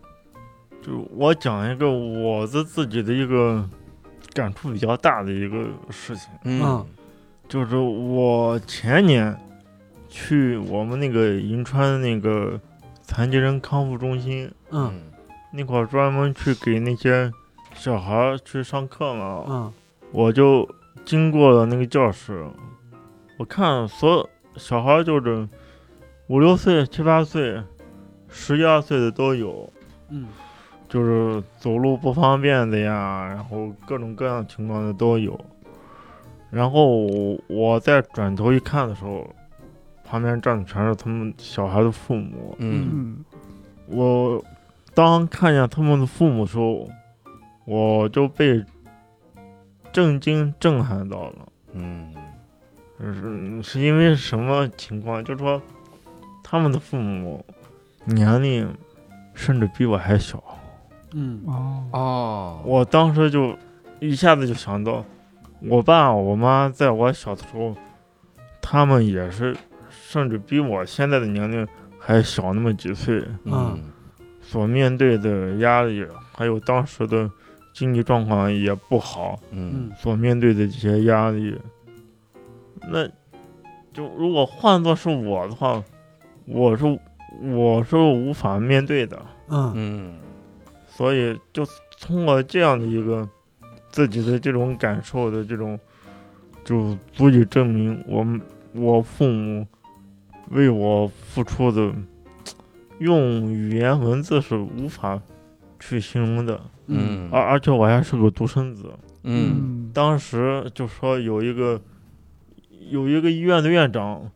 [0.84, 3.68] 就我讲一个我的自己的一个
[4.34, 6.86] 感触比较大的一个事情，嗯
[7.48, 9.36] 就是我前年
[10.10, 12.60] 去我们那个银川那个
[13.02, 14.92] 残疾人康复中心嗯。
[15.52, 17.32] 那块儿专门去给那些
[17.74, 19.74] 小孩儿去上课嘛，嗯。
[20.12, 20.68] 我就
[21.06, 22.46] 经过了那个教室，
[23.38, 25.48] 我看所有小孩儿就是
[26.28, 27.64] 五六岁、七八岁、
[28.28, 29.72] 十一二岁的都有，
[30.10, 30.28] 嗯。
[30.88, 35.40] 就是走路不方便的呀，然后各种各样情况的都有。
[36.50, 37.06] 然后
[37.48, 39.28] 我再转头一看的时候，
[40.10, 42.56] 旁边站的全是他们小孩的父母。
[42.58, 43.26] 嗯嗯
[43.88, 44.44] 我
[44.94, 46.90] 当看见他们的父母的时候，
[47.66, 48.64] 我就被
[49.92, 51.36] 震惊震撼到了。
[51.74, 52.14] 嗯
[53.00, 55.24] 是是因为什么情况？
[55.24, 55.62] 就是说，
[56.44, 57.46] 他们的父母
[58.06, 58.76] 年龄
[59.34, 60.44] 甚至比我还小。
[61.14, 63.58] 嗯哦哦，我当时就
[64.00, 65.04] 一下子就想到，
[65.62, 67.76] 我爸我妈在我小的时候，
[68.62, 69.56] 他们也是，
[70.10, 71.68] 甚至比我现在的年龄
[72.00, 73.80] 还小那么几岁，嗯。
[74.42, 76.04] 所面对的压力，
[76.36, 77.30] 还有当时的
[77.76, 79.72] 经济状况也不好，嗯。
[79.76, 79.92] 嗯。
[79.96, 81.56] 所面对的这些压力，
[82.92, 83.08] 那
[83.94, 85.84] 就如果换作是我的话，
[86.48, 87.00] 我是
[87.44, 89.24] 我是无法面对的。
[89.50, 89.72] 嗯。
[89.76, 90.14] 嗯。
[90.88, 91.64] 所以就
[92.02, 93.30] 通过这样的一个
[93.92, 95.80] 自己的这种感受的这种，
[96.66, 98.42] 就足以证明我们
[98.74, 99.68] 我父母
[100.50, 101.94] 为我付出的，
[103.00, 105.20] 用语言文字是无法
[105.80, 106.60] 去形容的。
[106.88, 107.30] 嗯。
[107.32, 108.92] 而而且我还是个独生子，
[109.24, 109.92] 嗯。
[109.94, 111.80] 当时就说有一个
[112.90, 114.30] 有一个医院的院长，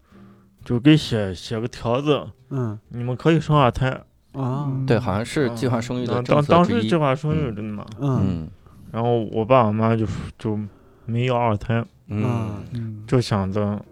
[0.63, 2.77] 就给写写个条子，嗯。
[2.89, 4.01] 你们可以生二胎。
[4.33, 4.71] 啊。
[4.85, 6.81] 对，好像是计划生育的当当策之一。
[6.83, 6.95] 时计。
[6.95, 7.85] 划生育真的嘛。
[7.99, 8.19] 嗯。
[8.21, 8.49] 嗯。
[8.91, 10.05] 然后我爸我妈就
[10.37, 10.59] 就
[11.05, 12.63] 没要二胎，嗯。
[12.71, 13.03] 嗯。
[13.07, 13.83] 就想着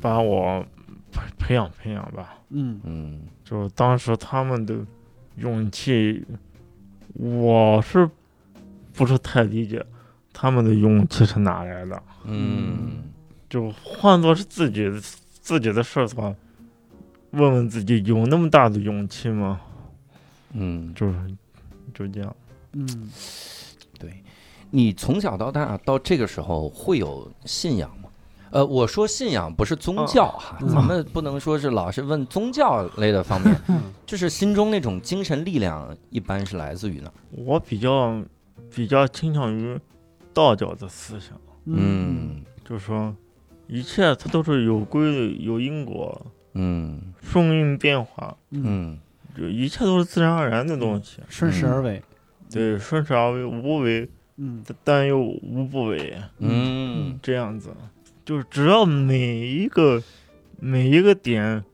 [0.00, 0.64] 把我
[1.16, 2.38] 培培养培养吧。
[2.50, 4.76] 嗯嗯就当时他们的
[5.36, 6.24] 勇气，
[7.14, 8.08] 我是
[8.92, 9.84] 不是太理解
[10.32, 12.02] 他们的勇气是哪来的？
[12.24, 13.04] 嗯
[13.48, 14.90] 就换作是自己
[15.30, 16.34] 自己的事儿的话，
[17.30, 19.60] 问问自己有那么大的勇气吗？
[20.52, 21.36] 嗯，就是
[21.94, 22.36] 就这样。
[22.72, 23.08] 嗯
[23.98, 24.22] 对，
[24.70, 28.05] 你从小到大到这个时候会有信仰吗？
[28.50, 30.68] 呃，我说信仰不是宗教哈，嗯。
[30.68, 33.80] 咱们不能说是老是问宗教类的方面，嗯。
[34.06, 37.10] 就是心中那种精神力量一般是来自于哪？
[37.30, 38.22] 我比较
[38.74, 39.78] 比较倾向于
[40.32, 41.38] 道教的思想。
[41.64, 42.42] 嗯。
[42.64, 43.14] 就是说，
[43.66, 47.12] 一切它都是有规律、有因果、嗯。
[47.20, 48.62] 顺应变化，嗯。
[48.64, 48.98] 嗯。
[49.36, 51.20] 就一切都是自然而然的东西。
[51.28, 52.02] 顺势而为。
[52.48, 54.64] 对，顺势而为，无为，嗯。
[54.84, 57.18] 但又无不为，嗯。
[57.20, 57.70] 这样子。
[58.26, 60.02] 就是只要每一个
[60.58, 61.64] 每一个点，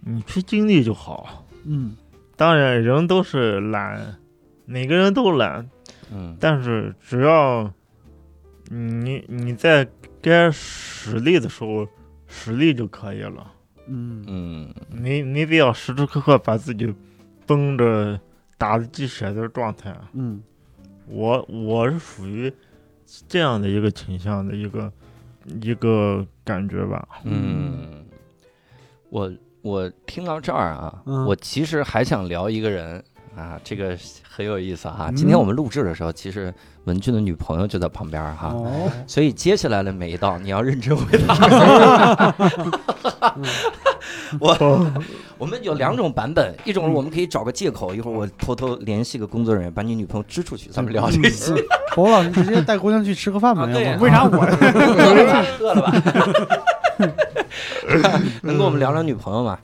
[0.00, 1.46] 你去经历就好。
[1.64, 1.96] 嗯
[2.36, 4.18] 当然，人都是懒，
[4.66, 5.70] 每个人都懒，
[6.12, 7.72] 嗯但是只要
[8.68, 9.88] 你你在
[10.20, 11.86] 该使力的时候
[12.26, 13.52] 实力就可以了。
[13.86, 16.92] 嗯嗯没没必要时时刻刻把自己
[17.46, 18.18] 绷着
[18.58, 19.96] 打得鸡血的状态。
[20.14, 20.42] 嗯
[21.06, 22.52] 我我是属于
[23.28, 24.92] 这样的一个倾向的一个
[25.62, 27.06] 一个感觉吧。
[27.24, 28.04] 嗯，
[29.10, 29.32] 我
[29.62, 31.24] 我听到这儿啊，嗯。
[31.26, 33.02] 我其实还想聊一个人
[33.36, 33.96] 啊，这个
[34.28, 35.06] 很有意思哈。
[35.08, 36.52] 嗯今天我们录制的时候，其实
[36.84, 42.34] 文俊的女朋友就在旁边哈，哦，所以接下来的每一道你要认真回答。
[44.40, 44.92] 我
[45.38, 51.52] 我们有两种版本，一种是我们可以找个借口，一会儿我偷偷联系个工作人员把你女朋友支出去，咱们聊这些。
[51.94, 54.44] 侯老师直接带姑娘去吃个饭吧，为啥我？
[55.60, 55.92] 饿 了吧？
[58.42, 59.58] 能跟我们聊聊女朋友吗？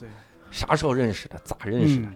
[0.51, 1.39] 啥时候认识的？
[1.45, 2.09] 咋认识的？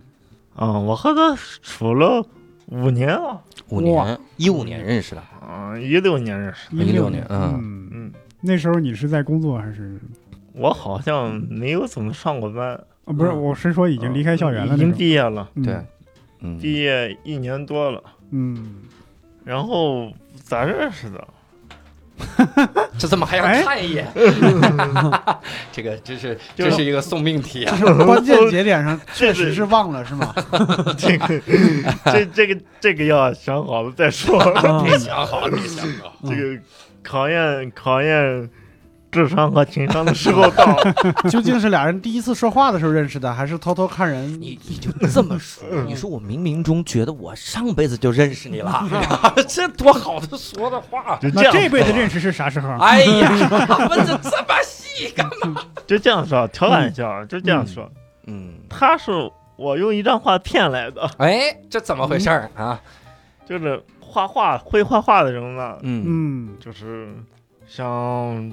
[0.56, 2.24] 嗯啊、我和他处了
[2.66, 5.22] 五年了，五年，一五年认识的。
[5.48, 6.82] 嗯、一六年认识的。
[6.82, 9.98] 一六16年嗯嗯，嗯，那时候你是在工作还是？
[10.54, 12.74] 我好像没有怎么上过班，
[13.04, 14.98] 啊，不是，嗯我是说已经离开校园了已经种。
[14.98, 15.80] 毕业了，嗯对，
[16.40, 18.02] 嗯，毕业一年多了。
[18.30, 18.82] 嗯，
[19.44, 21.26] 然后咋认识的？
[22.98, 24.06] 这怎么还要哎看一眼？
[25.72, 27.76] 这个这是就这是一个送命题啊！
[28.04, 30.32] 关键节点上 确实是忘了是吗？
[30.98, 31.40] 这个
[32.04, 34.38] 这这个这个要想好了再说。
[34.38, 36.14] 啊别想好，别想好。
[36.24, 36.58] 这个
[37.02, 38.48] 考验考验
[39.12, 40.92] 智商和情商的时候到了。
[41.30, 44.28] 究竟是俩人第一次说话的时候认识的，还是偷偷看人？
[44.40, 48.82] 你你就这么说，你说我冥冥中觉得我上辈子就认识你了，
[49.46, 51.18] 这多好的说的话！
[51.20, 52.70] 就这样那这辈子认识是啥时候？
[52.78, 53.30] 哎呀，
[53.90, 55.62] 问的这么细干嘛？
[55.86, 57.88] 就这样说，调侃一下，就这样说。
[58.26, 59.12] 嗯，他是
[59.56, 62.80] 我用一张画骗来的，哎，这怎么回事儿啊？
[63.44, 67.08] 就是画画会画画的人嘛，嗯嗯，就是
[67.66, 68.50] 想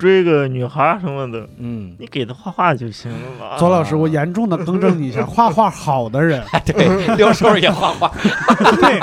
[0.00, 3.58] 追个女孩什么的，嗯，你给他画画就行了嘛。
[3.58, 8.08] 左老师，我严重的更正你一下， 画画好的人， 哎，对，六叔也画画，
[8.80, 8.98] 对。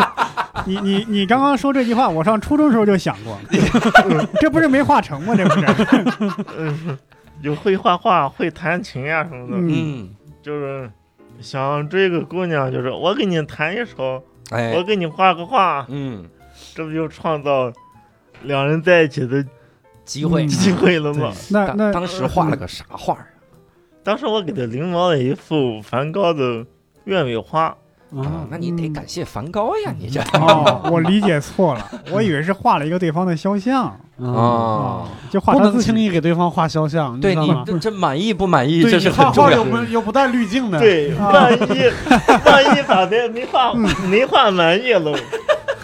[0.65, 3.37] 你你你刚刚说这句话，我上初中时候就想过，
[4.41, 5.35] 这不是没画成吗？
[5.35, 5.65] 这不是？
[6.57, 6.97] 嗯，
[7.43, 10.09] 就会画画，会弹琴呀、什么的，嗯嗯，
[10.41, 10.89] 就是
[11.39, 16.25] 想追个姑娘，就是我给你弹一首，哎我，给你画个画，嗯，
[16.73, 17.71] 这不就创造
[18.41, 19.45] 两人在一起的
[20.07, 20.47] 机会嗯。
[20.47, 21.31] 机会了吗？
[21.51, 23.27] 那那当时画了个啥画啊
[24.03, 26.65] 当时我给他临摹了一幅梵高的
[27.03, 27.63] 鸢尾花，
[28.15, 28.47] 啊啊？
[28.49, 35.91] 那你得感谢梵高呀，你这哦，我理解错了， 我以为是画了一个对方的肖像啊，哦，就画不他自己。
[35.91, 37.53] 能轻易给对方画肖像，对你？
[37.65, 39.57] 这这满意不满意，对这是你画很重要的。
[39.57, 41.57] 画又不又不带滤镜的，对，啊万一
[42.47, 45.11] 万一咋的没画没画满意了，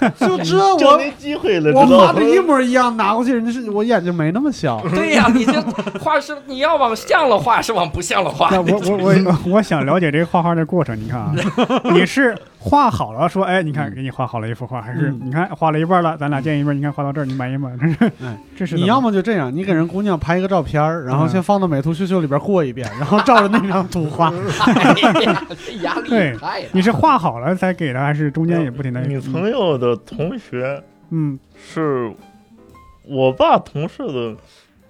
[0.19, 2.23] 就这就我没机会了，我画的？
[2.23, 5.61] 一模一样，拿过去人家是我眼睛没那么小，对呀，你这
[5.99, 8.49] 画是你要往像了画，是往不像了画。
[8.59, 10.99] 我我我我想了解这个画画的过程。
[10.99, 11.33] 你看啊，
[11.93, 12.35] 你是
[12.65, 17.69] 画好了说，哎，你看嗯给你画好了一幅画，还是嗯你看画了一半了，咱俩见一面，你看画到这儿，你满意吗？
[17.77, 24.31] 这是哎，这是你要么么就这样，你给人姑娘拍一个照片儿，然后嗯先放到美图秀秀里边过一遍，然后照着那张图画。
[24.65, 26.67] 哎呀这 压力对太大。
[26.71, 29.01] 你是画好了才给的，还是中间也不停的？
[29.01, 32.09] 你朋友的同学嗯，是
[33.05, 34.35] 我爸同事的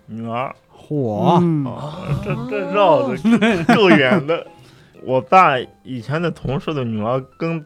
[0.05, 3.17] 女儿嚯，嗯啊，这这绕的
[3.75, 4.45] 够远的。
[5.05, 7.63] 我爸以前的同事的女儿跟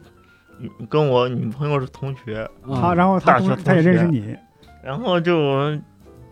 [0.88, 3.90] 跟我女朋友是同学，他啊然后他大学他也同学。
[3.92, 4.36] 认识你，
[4.82, 5.78] 然后就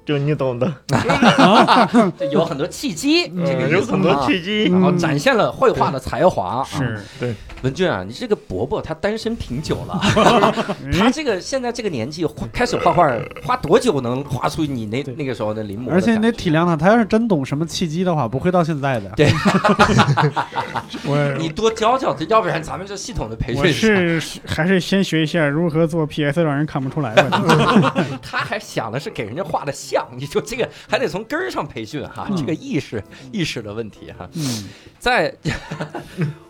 [0.07, 0.73] 就你懂的，
[2.31, 4.65] 有很多契机，嗯这个有很多啊契机。
[4.67, 6.65] 然后展现了绘画的才华。
[6.65, 10.01] 是对，文俊啊，你这个伯伯他单身挺久了，
[10.97, 13.11] 他哎这个现在这个年纪画开始画画，
[13.45, 19.11] 花多久能画出你那那个时候的临摹而且你得体谅他，他要是真懂什么契机的话，不会到现在的。
[19.17, 19.29] 对。
[21.05, 27.93] 我你多教教他，要不然咱们这系统的培训我训是还是先学一下如何做 PS，让人看不出来吧。
[28.23, 34.29] 他还想的是给人家画的像，你说这个还得从根儿上培训哈，嗯这个意识意识的问题哈。
[34.35, 34.69] 嗯
[34.99, 35.33] 在，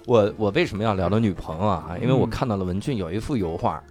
[0.06, 1.96] 我我为什么要聊到女朋友啊？
[2.00, 3.82] 因为我嗯看到了文俊有一幅油画，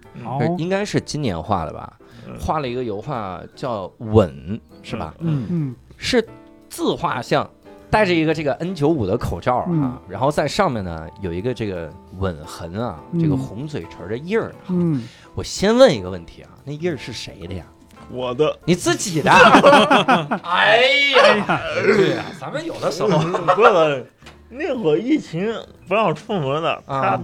[0.58, 1.96] 应该是今年画的吧，
[2.26, 5.14] 嗯画了一个油画叫《吻》，是吧？
[5.20, 6.26] 嗯嗯是
[6.68, 7.48] 自画像，
[7.90, 14.54] 戴着一个这个 N 九五的口罩啊，嗯然后在上面呢有一个这个吻痕啊，嗯这个红嘴唇的印儿。
[14.68, 15.02] 嗯，
[15.34, 17.64] 我先问一个问题啊，那印儿是谁的呀？
[18.10, 18.56] 我的。
[18.64, 19.30] 你自己的？
[19.30, 23.08] 哎 哎呀，对呀，咱们有的时候。
[23.54, 24.06] 不是
[24.48, 25.52] 那会儿疫情
[25.88, 27.20] 不让出门了，他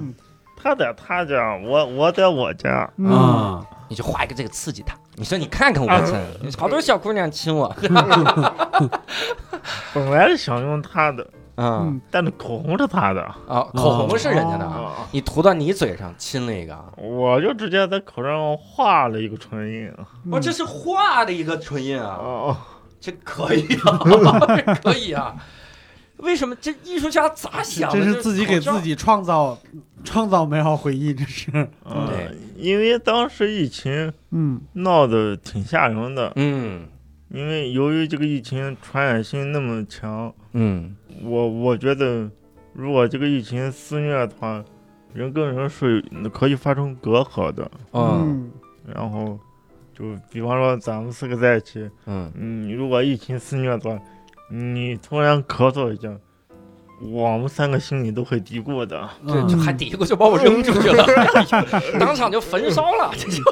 [0.60, 4.96] 他在他家，我我在我家，嗯，啊，你就画一个这个刺激他。
[5.14, 7.72] 你说你看看我这，好多小姑娘亲我，
[9.94, 11.24] 本来是想用他的，
[11.56, 13.22] 嗯嗯，但是口红是他的。
[13.46, 19.92] 啊，口红是人家的，你涂到你嘴上亲了一个，我就直接在口上画了一个唇印。
[20.30, 22.56] 我这是画的一个唇印啊，哦，
[23.00, 23.98] 这可以啊，
[24.56, 25.34] 这可以啊。
[26.18, 26.54] 为什么？
[26.60, 27.98] 这艺术家咋想的？
[27.98, 28.82] 这是自己给自己。
[28.90, 29.58] 己创造
[30.04, 31.50] 创造美好回忆，这是。
[31.84, 34.60] 嗯对，因为当时疫情嗯。
[34.74, 36.86] 闹得挺吓人的，嗯。
[37.28, 42.28] 因为由于这个疫情传染性那么强，嗯我我觉得
[42.72, 44.64] 如果这个疫情肆虐的话，
[45.12, 46.02] 人跟人是
[46.32, 47.70] 可以发生隔阂的。
[47.92, 48.50] 嗯
[48.92, 49.38] 然后
[49.96, 53.98] 就比方说咱们四个在一起，嗯，嗯，如果疫情肆虐的话，
[54.50, 56.08] 你突然咳嗽一下，
[57.00, 59.08] 我们三个心里都会嘀咕的。
[59.26, 61.06] 这嗯就还嘀咕就把我扔出去了，
[62.00, 63.12] 当场就焚烧了。
[63.16, 63.42] 这就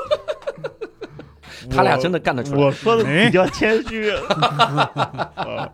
[1.70, 2.60] 他俩真的干得出来。
[2.60, 5.70] 我说的比较谦虚，啊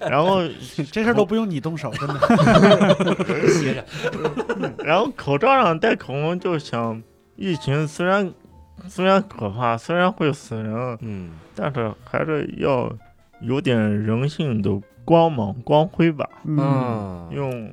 [0.00, 0.40] 然后
[0.90, 2.14] 这事儿都不用你动手，真的。
[4.84, 7.02] 然后口罩上戴口红，就想
[7.36, 8.32] 疫情虽然
[8.88, 11.30] 虽然可怕，虽然会死人，嗯。
[11.54, 12.90] 但是还是要
[13.40, 14.70] 有点人性的
[15.04, 16.58] 光芒光辉吧，嗯。
[16.58, 17.28] 嗯。
[17.32, 17.72] 用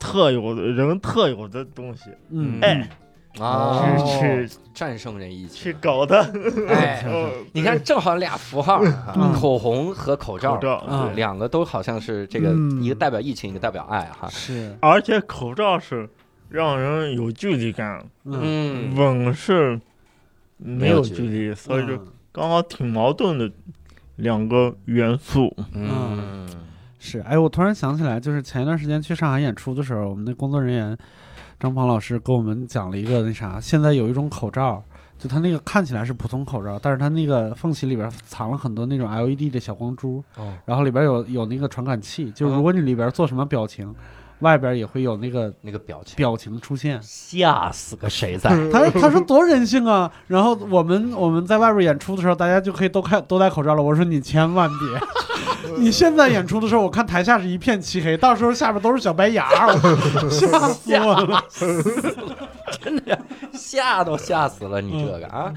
[0.00, 2.88] 特有的人特有的东西，嗯，哎，
[3.40, 5.56] 啊，去去战胜这疫情。
[5.56, 6.20] 去搞它。
[6.68, 8.82] 哎，嗯你看，正好俩符号
[9.34, 11.14] 口红和口罩口，罩，嗯对。
[11.16, 12.82] 两个都好像是这个嗯。
[12.82, 14.28] 一个代表疫情，一个代表爱哈。
[14.28, 16.08] 是，而且口罩是
[16.48, 19.80] 让人有距离感，嗯，嗯吻是
[20.56, 22.06] 没有距距离，所以就嗯。
[22.32, 23.50] 刚好挺矛盾的
[24.16, 25.54] 两个元素。
[25.72, 26.46] 嗯。
[27.00, 30.98] 是，哎，我突然想起来，就是前一段时间去上海演出的时候，我们的工作人员
[31.60, 34.80] 张鹏老师给我们讲了一个那啥，现在有一种口罩，
[35.18, 43.92] 就它那个看起来是普通口罩，但是它那个缝隙里边藏了很多那种 LED 的小光珠，哦然后里边有有那个传感器，就如果你里边做什么表情，
[44.40, 47.00] 外边也会有那个那个表情，表情出现。
[47.02, 48.50] 吓死个谁在？
[48.70, 50.10] 他他说多人性啊！
[50.26, 53.82] 然后我们我们在外边演出的时候，大家就可以都开都戴口罩了。
[53.82, 61.44] 我说你千万别， 你现在演出的时候，我看台下是一片漆黑，到时候下边都是小白牙，我吓死我了。
[62.80, 63.18] 真的
[63.52, 65.52] 吓都吓死了你这个啊！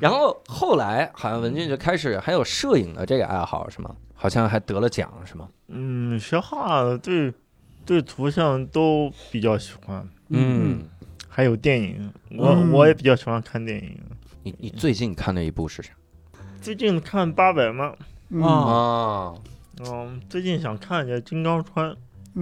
[0.00, 3.90] 然后后来好像文俊就开始还有摄影的这个爱好是吗？
[4.14, 5.48] 好像还得了奖是吗？
[5.68, 7.32] 嗯，学画对
[7.86, 10.82] 对图像都比较喜欢，嗯，
[11.28, 12.72] 还有电影，我、嗯。
[12.72, 13.96] 我也比较喜欢看电影。
[14.42, 15.92] 你你最近看的一部是啥？
[16.60, 17.94] 最近看八佰吗，
[18.30, 18.42] 嗯。
[18.42, 18.50] 啊。
[18.50, 19.34] 啊，
[19.80, 21.96] 嗯，最近想看一下《金刚川》，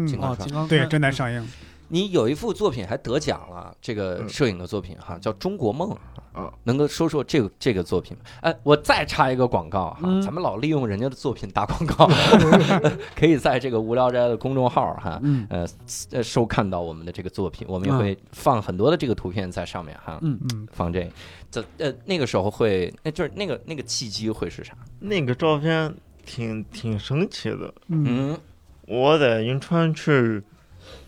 [0.07, 0.38] 金刚川。
[0.38, 0.88] 对，金刚川。
[0.88, 1.47] 正在上映。
[1.89, 4.28] 你有一幅作品还得奖了，这个嗯。
[4.28, 5.91] 摄影的作品哈，叫《中国梦》
[6.39, 8.16] 啊，能够说说这个这个作品。
[8.16, 8.22] 吗？
[8.41, 10.22] 哎，我再插一个广告哈，嗯。
[10.22, 12.09] 咱们老利用人家的作品打广告，
[13.14, 15.47] 可以在这个无聊斋的公众号哈，嗯。
[15.51, 15.66] 呃
[16.12, 17.99] 呃收看到我们的这个作品，我们也嗯。
[17.99, 20.39] 会放很多的这个图片在上面哈，嗯。
[20.53, 21.09] 嗯放这。
[21.51, 24.74] 这呃那个时候会，那就是那个那个契机会是啥？
[24.99, 27.72] 那个照片挺挺神奇的。
[27.89, 28.39] 嗯嗯。
[28.87, 30.43] 我在银川去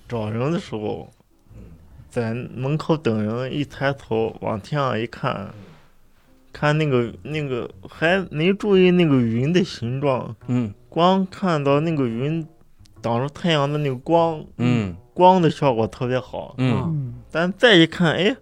[0.09, 1.11] 找人的时候，
[2.09, 5.53] 在门口等人，一抬头往天上一看，
[6.53, 10.73] 看那个那个还没注意那个云的形状，嗯。
[10.89, 12.47] 光看到那个云
[13.03, 14.97] 挡住太阳的那个光，嗯。
[15.13, 16.55] 光的效果特别好。
[16.57, 16.83] 嗯。
[16.87, 18.35] 嗯但再一看，哎，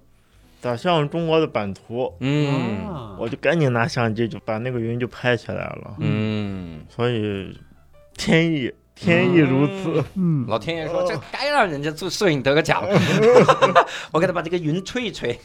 [0.60, 2.14] 咋像中国的版图？
[2.20, 2.86] 嗯。
[2.86, 3.16] 啊。
[3.18, 5.96] 我就赶紧拿相机就把那个云就拍起来了。
[5.98, 7.58] 嗯，所以
[8.16, 10.04] 天意，天意如此。
[10.14, 12.84] 嗯老天爷说这该让人家做摄影得个奖，
[14.12, 15.38] 我给他把这个云吹一吹，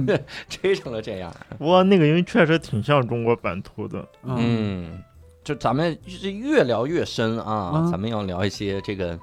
[0.48, 1.32] 吹成了这样。
[1.58, 4.06] 不过那个云确实挺像中国版图的。
[4.22, 5.02] 嗯嗯，
[5.42, 9.18] 就咱们就是越聊越深啊，嗯咱们要聊一些这个。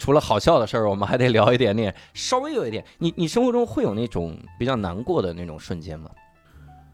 [0.00, 2.84] 除了好笑的事儿，我们还得聊一点点，稍微有一点。
[2.98, 6.08] 你你生活中会有那种比较难过的那种瞬间吗？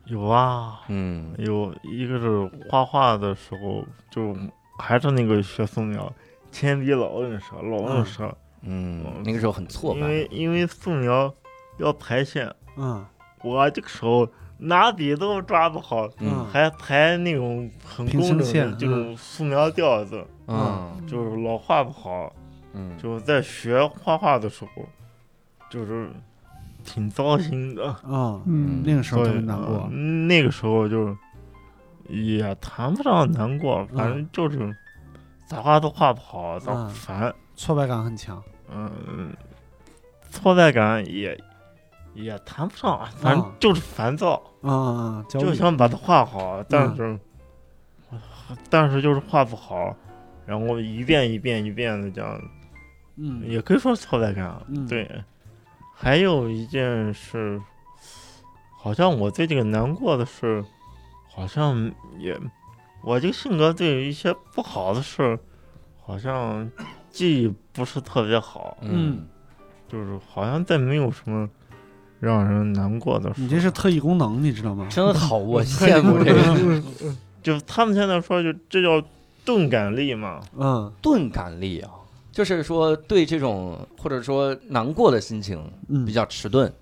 [0.06, 4.34] 有啊，嗯有一个是画画的时候，就
[4.78, 6.12] 还是那个学素描，
[6.50, 8.28] 铅笔老认识，老认识，
[8.62, 10.06] 嗯，那个时候很挫因。
[10.06, 11.32] 为因为素描
[11.78, 13.04] 要排线，嗯
[13.42, 14.26] 我这个时候
[14.58, 22.32] 拿笔都抓不好，嗯还排那种很工整的这种素描调子，嗯就是老画不好。
[22.76, 24.82] 嗯，就在学画画的时候，
[25.70, 26.10] 就是
[26.84, 29.88] 挺糟心的，啊，嗯那个时候特别难过呃。
[29.90, 31.16] 那个时候就
[32.14, 34.76] 也谈不上难过，反嗯正就是
[35.46, 37.34] 咋画都画不好，咋嗯烦。
[37.56, 38.42] 挫败感很强。
[38.70, 39.36] 嗯，
[40.30, 41.38] 挫败感也
[42.14, 47.18] 也谈不上，反正嗯就是烦躁，啊就想把它画好，但是
[48.68, 49.94] 但是就是画不好，
[50.46, 52.40] 然后一遍一遍一遍的这样，
[53.16, 54.60] 嗯也可以说挫败感。
[54.68, 55.08] 嗯对，
[55.94, 57.60] 还有一件事，
[58.78, 60.64] 好像我最近个难过的事，
[61.34, 62.38] 好像也，
[63.02, 65.38] 我这个性格对于一些不好的事，
[66.04, 66.70] 好像
[67.10, 69.26] 记忆不是特别好，嗯
[69.88, 71.48] 就是好像再没有什么
[72.20, 73.40] 让人难过的事。
[73.42, 74.86] 你这是特异功能，你知道吗？
[74.90, 76.82] 真好，我 羡慕这个
[77.42, 79.06] 就他们现在说，就这叫
[79.44, 80.40] 钝感力嘛。
[80.56, 81.90] 嗯钝感力啊，
[82.32, 86.72] 就是说对这种或者说难过的心情嗯比较迟钝，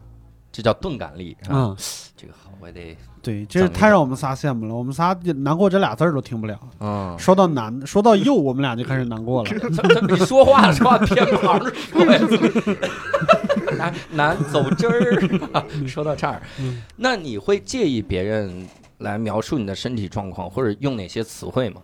[0.52, 1.50] 这叫钝感力啊。
[1.50, 1.76] 嗯，
[2.16, 4.74] 这个好，我也得对，这是太让我们仨羡慕了。
[4.74, 7.16] 我们仨难过这俩字儿都听不了，嗯。
[7.18, 9.50] 说到难，说到又，我们俩就开始难过了。
[9.70, 11.60] 怎么怎么你说话说话偏旁？
[13.78, 15.86] 难难走针儿。
[15.86, 16.42] 说到这儿，
[16.96, 18.66] 那你会介意别人
[18.98, 21.80] 来描述你的身体状况，或者用哪些词汇吗？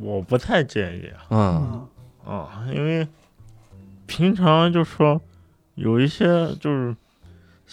[0.00, 1.86] 我不太介意嗯
[2.26, 3.06] 嗯啊，因为
[4.06, 5.20] 平常就说
[5.74, 6.96] 有一些就是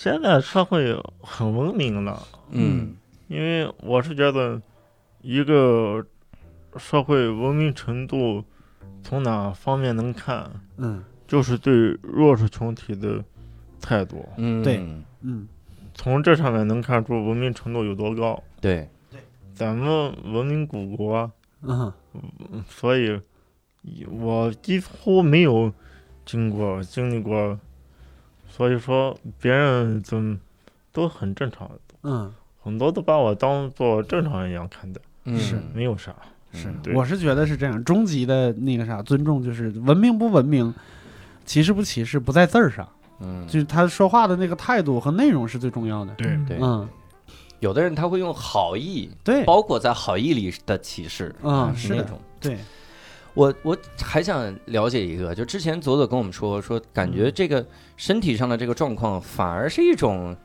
[0.01, 2.95] 现在社会很文明了，嗯。
[3.27, 4.59] 因为我是觉得
[5.19, 6.01] 一个
[6.77, 8.41] 社会文明程度
[9.03, 11.03] 从哪方面能看，嗯。
[11.27, 13.21] 就是对弱势群体的
[13.81, 14.77] 态度，嗯，对。
[15.19, 15.45] 嗯。
[15.93, 18.41] 从这上面能看出文明程度有多高。
[18.61, 19.19] 对，对
[19.53, 21.29] 咱们文明古国，
[21.63, 21.91] 嗯
[22.69, 23.19] 所以
[24.09, 25.73] 我几乎没有
[26.25, 27.59] 经过经历过，
[28.59, 30.37] 所以说别人怎么
[30.91, 31.71] 都很正常，
[32.03, 32.29] 嗯，
[32.61, 35.39] 很多都把我当做正常人一样看待，嗯。
[35.39, 35.57] 是。
[35.73, 36.13] 没有啥。
[36.51, 36.67] 是。
[36.67, 37.81] 嗯，我是觉得是这样。
[37.85, 40.73] 终极的那个啥尊重，就是文明不文明，
[41.45, 42.85] 歧视不歧视，不在字儿上，
[43.21, 46.13] 嗯，就是他说话的那个态度和内容是最重要的。
[46.15, 46.57] 对对。
[46.59, 46.85] 嗯，
[47.61, 52.19] 有的人他会用好意，对，包裹在好意里的歧视，嗯是那种。
[52.41, 52.57] 对，
[53.33, 57.65] 我我还想了解一个，就之前左左跟我们说说，感觉这个
[57.95, 60.35] 身体上的这个状况反而是一种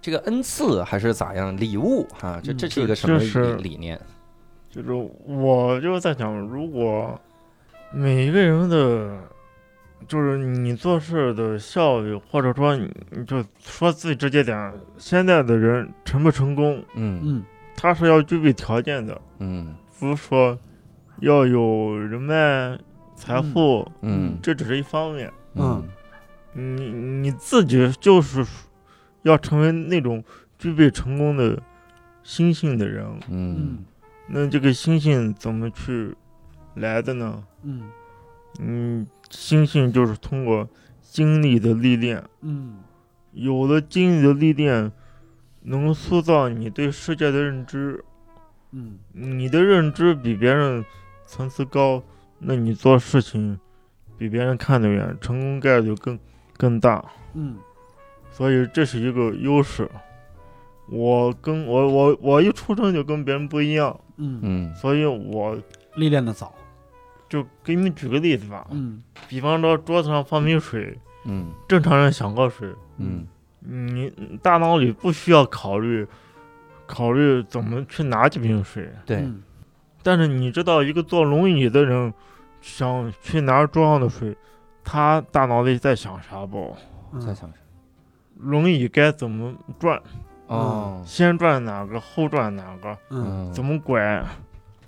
[0.00, 2.40] 这个恩赐还是咋样礼物啊？
[2.42, 4.00] 这嗯这是一个什么理理念？
[4.70, 4.92] 就是
[5.26, 7.20] 我就是在想，如果
[7.90, 9.18] 每一个人的，
[10.06, 20.56] 就是你做事的效率，或者说你你就说最直接点，现在的人成不成功，嗯嗯他是要具备条件的，嗯不是说
[21.20, 22.78] 要有人脉、
[23.14, 24.38] 财富，嗯。
[24.42, 25.32] 这只是一方面。
[25.54, 25.86] 嗯。
[26.54, 28.44] 你你自己就是
[29.22, 30.24] 要成为那种
[30.58, 31.62] 具备成功的
[32.22, 33.56] 心性的人，嗯。
[33.58, 33.84] 嗯
[34.30, 36.14] 那这个心性怎么去
[36.74, 37.42] 来的呢？
[37.62, 37.90] 嗯。
[38.60, 40.68] 嗯，心性就是通过
[41.00, 42.78] 经历的历练，嗯。
[43.32, 44.90] 有了经历的历练，
[45.62, 48.04] 能塑造你对世界的认知。
[48.72, 48.98] 嗯。
[49.12, 50.84] 你的认知比别人
[51.28, 52.02] 层次高，
[52.38, 53.60] 那你做事情
[54.16, 56.18] 比别人看得远，成功概率更
[56.56, 57.04] 更大。
[57.34, 57.56] 嗯
[58.30, 59.88] 所以这是一个优势。
[60.90, 65.56] 我跟我我我一出生就跟别人不一样，嗯，嗯所以我
[65.96, 66.54] 历练的早。
[67.28, 73.26] 就给你们举个例子吧，嗯比方说桌子上放瓶水，嗯正常人想喝水，嗯
[73.60, 74.10] 你
[74.40, 76.06] 大脑里不需要考虑
[76.86, 79.42] 考虑怎么去拿几瓶水，对，嗯
[80.08, 82.14] 但是你知道一个坐轮椅的人
[82.62, 84.34] 想去拿桌上的水，
[84.82, 86.74] 他大脑里在想啥不？
[87.12, 87.56] 嗯在想啥？
[88.38, 90.00] 轮椅该怎么转？
[90.46, 92.96] 哦，先转哪个，后转哪个？
[93.10, 94.24] 嗯怎么拐？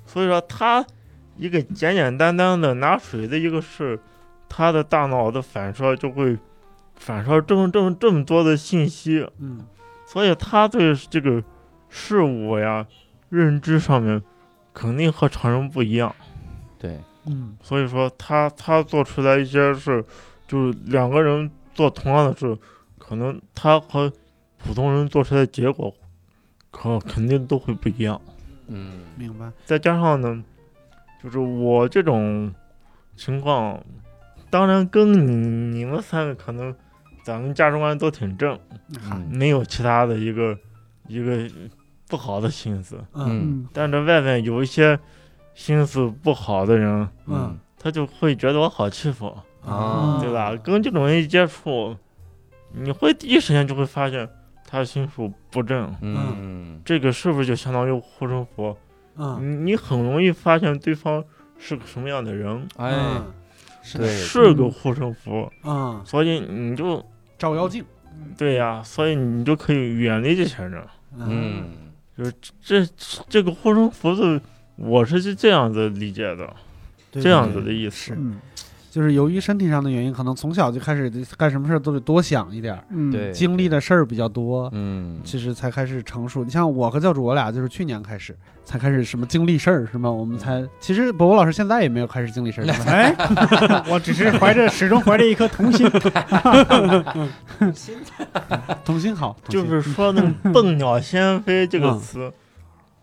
[0.07, 0.83] 所以说他
[1.37, 4.01] 一个简简单单的拿水的一个事，
[4.49, 6.39] 他的大脑的反射就会
[6.95, 9.66] 反射这么这么这么多的信息，嗯
[10.07, 11.45] 所以他对这个
[11.91, 12.87] 事物呀
[13.29, 14.23] 认知上面
[14.81, 16.14] 肯定和常人不一样。
[16.78, 20.03] 对，嗯所以说他他做出来一些事，
[20.49, 22.57] 就是两个人做同样的事，
[22.97, 24.11] 可能他和
[24.57, 25.95] 普通人做出来的结果，
[26.70, 28.18] 可肯定都会不一样。
[28.68, 29.53] 嗯明白。
[29.66, 30.43] 再加上呢，
[31.22, 32.51] 就是我这种
[33.16, 33.78] 情况，
[34.49, 36.74] 当然跟你你们三个可能
[37.22, 38.59] 咱们价值观都挺正，
[39.12, 40.59] 嗯没有其他的一个
[41.07, 41.47] 一个
[42.11, 43.02] 不好的心思。
[43.14, 43.66] 嗯。
[43.72, 44.98] 但是外面有一些
[45.54, 47.56] 心思不好的人，嗯。
[47.78, 49.34] 他就会觉得我好欺负，
[49.64, 50.18] 啊。
[50.20, 50.54] 对吧？
[50.56, 51.96] 跟这种人一接触，
[52.72, 54.28] 你会第一时间就会发现
[54.68, 55.96] 他心术不正。
[56.02, 56.82] 嗯。
[56.84, 58.76] 这个是不是就相当于护身符？
[59.16, 59.38] 嗯。
[59.40, 61.24] 你你很容易发现对方
[61.58, 63.20] 是个什么样的人，哎，
[63.82, 67.04] 是个护身符，嗯，所以你就
[67.38, 67.84] 照妖镜。
[68.36, 70.82] 对呀，所以你就可以远离这些人。
[71.16, 71.64] 嗯
[72.62, 72.85] 这
[73.29, 74.41] 这个护身符的，
[74.77, 76.53] 我是这样子理解的。
[77.12, 78.14] 对这样子的意思。
[78.16, 78.41] 嗯
[78.91, 86.43] 就是由于身体上的原因，可能从小就开始干什么事儿都得多想一点儿，嗯，对经历的事儿比较多，嗯，其实才开始成熟。
[86.43, 90.11] 你像我和教主，我俩就是去年开始才开始什么经历事儿，是吗？
[90.11, 93.14] 我们才其实博博老师现在也没有开始经历事儿，哎，
[93.88, 95.88] 我只是怀着始终怀着一颗童心，
[98.84, 102.32] 童心好，童心就是说那个“笨鸟先飞”这个嗯词，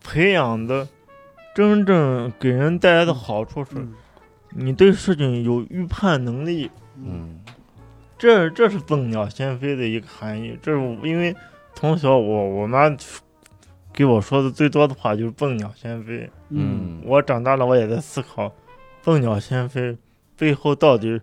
[0.03, 0.85] 培养的
[1.55, 3.93] 真正给人带来的好处是，嗯
[4.59, 6.69] 你对事情有预判能力。
[6.95, 7.39] 嗯
[8.17, 10.57] 这这是“笨鸟先飞”的一个含义。
[10.63, 11.35] 这是因为
[11.75, 12.89] 从小我我妈
[13.93, 16.27] 给我说的最多的话就是“笨鸟先飞”。
[16.49, 18.51] 嗯嗯我长大了，我也在思考
[19.05, 19.95] “笨鸟先飞”
[20.35, 21.21] 背后到底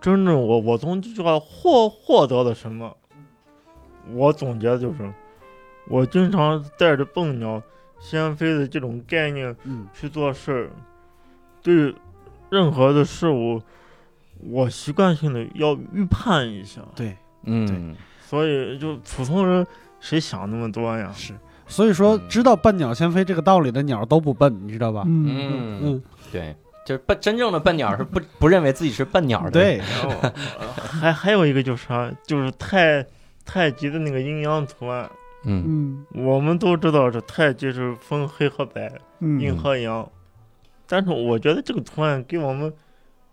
[0.00, 2.96] 真正我我从这句话获获得了什么？
[4.12, 5.12] 我总结就是，
[5.88, 7.60] 我经常带着“笨鸟
[7.98, 10.70] 先飞”的这种概念嗯去做事儿，
[11.60, 11.92] 对
[12.50, 13.60] 任何的事物，
[14.40, 16.80] 我习惯性的要预判一下。
[16.94, 17.94] 对嗯。
[18.26, 19.66] 所以就普通人
[20.00, 21.10] 谁想那么多呀？
[21.14, 21.32] 是。
[21.66, 25.02] 所以说，知道“笨鸟先飞”这个道理的鸟都不笨，你知道吧？
[25.06, 30.32] 嗯嗯嗯，对，就是笨真正的笨鸟是不 不认为自己是笨鸟的，对，然后、呃
[30.78, 33.04] 还还有一个就是啥，就是太
[33.44, 35.10] 太极的那个阴阳图案，
[35.44, 36.04] 嗯。
[36.14, 36.24] 嗯。
[36.24, 38.90] 我们都知道这太极是分黑和白，
[39.20, 40.08] 阴嗯和阳，
[40.88, 42.72] 但是我觉得这个图案给我们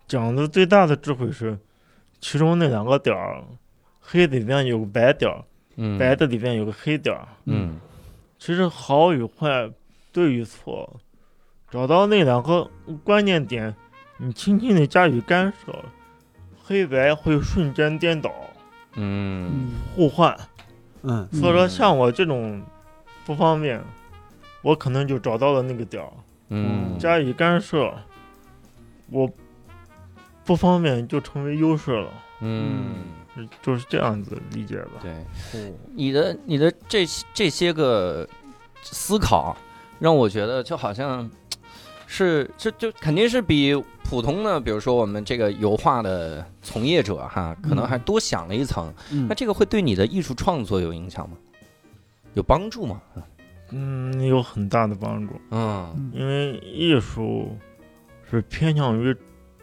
[0.06, 1.58] 讲的最大的智慧是，
[2.20, 3.42] 其中那两个点儿，
[4.00, 5.42] 黑的里面有个白点儿，
[5.76, 7.80] 嗯白的里面有个黑点儿，嗯
[8.38, 9.70] 其实好与坏，
[10.12, 11.00] 对与错，
[11.70, 12.70] 找到那两个
[13.02, 13.74] 关键点，
[14.18, 15.74] 你轻轻的加以干涉，
[16.62, 18.30] 黑白会瞬间颠倒
[18.94, 20.36] 嗯嗯互换。
[21.02, 22.60] 嗯所以说，像我这种
[23.24, 23.82] 不方便，
[24.62, 26.12] 我可能就找到了那个点儿，
[26.48, 27.92] 嗯加以干涉，
[29.10, 29.30] 我
[30.44, 32.94] 不方便就成为优势了，嗯。
[33.60, 34.92] 就是这样子理解吧。
[35.02, 38.26] 对，你的你的这这些个
[38.80, 39.54] 思考，
[39.98, 41.30] 让我觉得就好像
[42.06, 48.90] 是这就肯定是比普通的，比如说我们这个油画的从业者哈，可能还多想了一层。
[49.12, 51.36] 嗯那这个会对你的艺术创作有影响吗？
[52.32, 53.02] 有帮助吗？
[53.70, 55.40] 嗯，有很大的帮助。
[55.50, 55.92] 嗯。
[55.96, 57.56] 嗯因为艺术
[58.30, 59.14] 是偏向于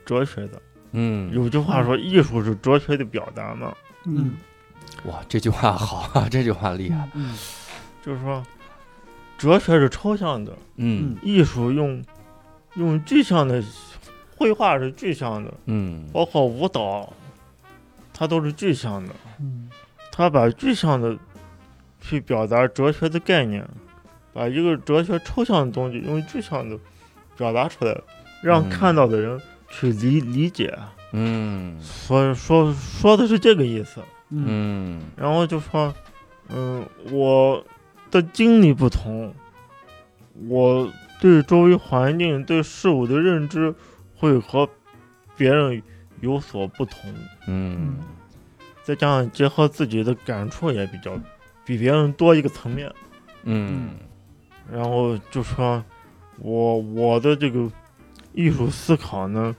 [0.06, 0.62] 哲学的。
[0.92, 3.74] 嗯，有句话说，艺术是哲学的表达嘛，
[4.06, 4.36] 嗯。
[5.06, 7.10] 哇，这句话好啊， 这句话厉害。
[7.14, 7.36] 嗯。
[8.02, 8.44] 就是说，
[9.38, 11.16] 哲学是抽象的，嗯。
[11.22, 12.04] 艺术用
[12.76, 13.64] 用具象的，
[14.38, 16.08] 绘画是具象的，嗯。
[16.14, 17.12] 包括舞蹈，
[18.14, 19.14] 它都是具象的。
[19.40, 19.70] 嗯。
[20.12, 21.18] 它把具象的
[22.00, 23.68] 去表达哲学的概念，
[24.34, 26.78] 把一个哲学抽象的东西用具象的
[27.38, 27.96] 表达出来，
[28.42, 30.78] 让嗯看到的人去理理解。
[31.12, 34.02] 嗯所以说说的是这个意思。
[34.30, 35.94] 嗯嗯然后就说，
[36.50, 37.64] 嗯，我
[38.10, 39.32] 的经历不同，
[40.48, 43.74] 我对周围环境、对事物的认知
[44.16, 44.68] 会和
[45.38, 45.84] 别人
[46.22, 47.14] 有所不同，
[47.46, 47.98] 嗯
[48.82, 51.12] 再加上结合自己的感触也比较
[51.64, 52.92] 比别人多一个层面。
[53.44, 53.92] 嗯
[54.72, 55.84] 然后就说，
[56.40, 57.70] 我我的这个
[58.34, 59.56] 艺术思考呢，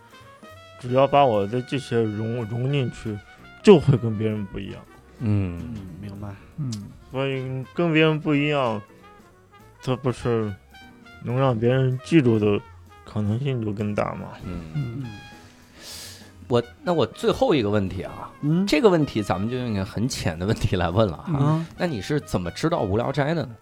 [0.81, 3.17] 只要把我的这些融融进去，
[3.63, 4.81] 就会跟别人不一样。
[5.21, 6.29] 嗯嗯，明白。
[6.59, 6.71] 嗯
[7.13, 8.83] 所以跟别人不一样，
[9.81, 10.53] 这不是
[11.23, 12.61] 能让别人记住的
[13.05, 14.31] 可能性就更大吗？
[14.45, 15.05] 嗯，嗯嗯
[16.49, 21.39] 我那我最后一个问题啊，嗯这个问题咱们就用一个很浅的问题来问了哈。
[21.39, 23.57] 啊那你是怎么知道无聊斋的呢？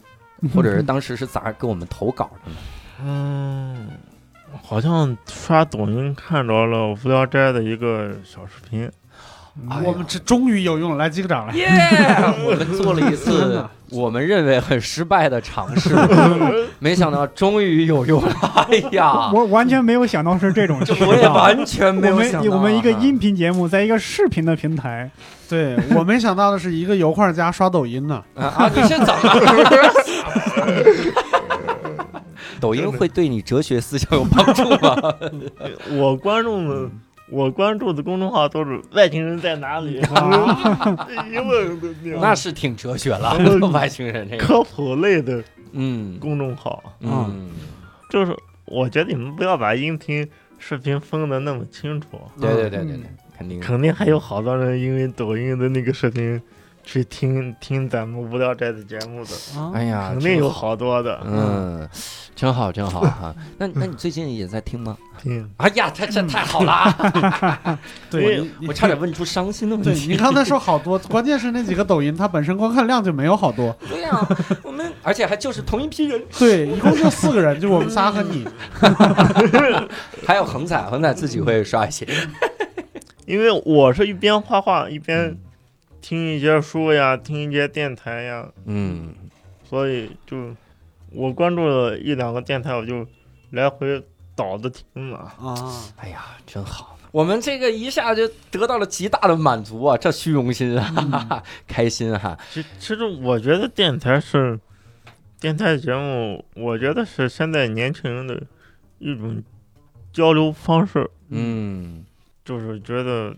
[0.55, 2.57] 或者是 当时是咋给我们投稿的呢？
[3.05, 3.89] 嗯，
[4.63, 8.91] 好像刷抖音看着了无聊斋的一个小视频，
[9.71, 11.55] 哎我们这终于有用了，来击个掌来。
[11.55, 11.69] 耶！
[12.47, 15.95] 我们做了一次我们认为很失败的尝试，
[16.81, 18.35] 没想到终于有用了。
[18.71, 21.29] 哎呀，我完全没有想到是这种情我也。
[21.29, 22.55] 完全没我有想到我。
[22.55, 25.11] 们我们一个音频节目，在一个视频的平台，
[25.51, 28.23] 对 我没想到的是，一个油画家刷抖音呢。
[28.35, 28.71] 啊啊！
[28.75, 29.93] 你是怎么了？
[32.59, 34.97] 抖音会对你哲学思想有帮助吗？
[35.99, 36.89] 我观众的
[37.33, 41.89] 我关注的公众号都是外星人在哪里， 啊 一问的
[42.21, 43.37] 那是挺哲学了，
[43.73, 44.45] 外星人这个。
[44.45, 45.43] 科普类的
[45.73, 46.83] 嗯公众号。
[47.01, 47.51] 嗯，
[48.11, 48.37] 就是
[48.67, 50.29] 我觉得你们不要把音频、
[50.59, 52.07] 视频分的那么清楚，
[52.41, 53.07] 对对对对对，
[53.39, 53.61] 肯定。
[53.61, 56.41] 肯定还有好多人因为抖音的那个视频
[56.85, 59.31] 去听听咱们无聊斋的节目的，
[59.61, 61.21] 啊哎呀，肯定有好，多的。
[61.25, 61.89] 嗯，
[62.35, 63.35] 真好真好哈。
[63.59, 64.97] 那那你最近也在听吗？
[65.23, 66.93] 听，哎呀，这这太好了
[68.11, 70.09] 对，我差点问出伤心的问对题。
[70.09, 73.75] 你刚才说好多，关键是那几个抖音，它本身观看量就没有好多。
[73.89, 74.29] 对呀，
[74.65, 78.47] 我们而且还就是同一批人，对，一共就四个人，就我们仨和你。
[80.27, 82.07] 还有恒仔，恒仔自己会刷一些。
[83.25, 85.37] 因为我是一边画画一边
[86.03, 89.15] 听一些书呀，听一些电台呀，嗯，
[89.65, 90.55] 所以就
[91.13, 93.07] 我关注了一两个电台，我就
[93.51, 94.05] 来回
[94.37, 95.19] 倒着听了。
[95.19, 96.99] 啊，哎呀，真好。
[97.13, 102.37] 我们这个一下就得到了极大的满足啊，这虚荣心啊，哈哈哈， 开心哈。
[102.51, 104.59] 其其实我觉得电台是
[105.39, 108.43] 电台节目，我觉得是现在年轻人的
[108.99, 109.43] 一种
[110.11, 112.03] 交流方式，嗯
[112.45, 113.37] 就是觉得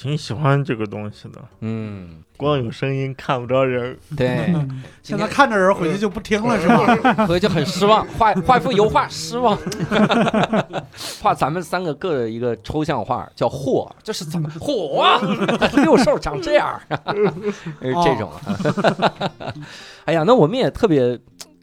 [0.00, 1.38] 挺喜欢这个东西的。
[1.60, 4.50] 嗯，光有声音看不着人，对
[5.02, 7.26] 现在看着人回去就不听了是吧？
[7.28, 9.58] 回去就很失望，画画一幅油画，失望。
[11.20, 15.20] 画咱们三个各的一个抽象画，叫嚯，这是怎么火啊？
[15.76, 16.80] 六兽长这样，
[17.82, 19.52] 是这种啊。
[20.06, 21.18] 哎呀，那我们也特别。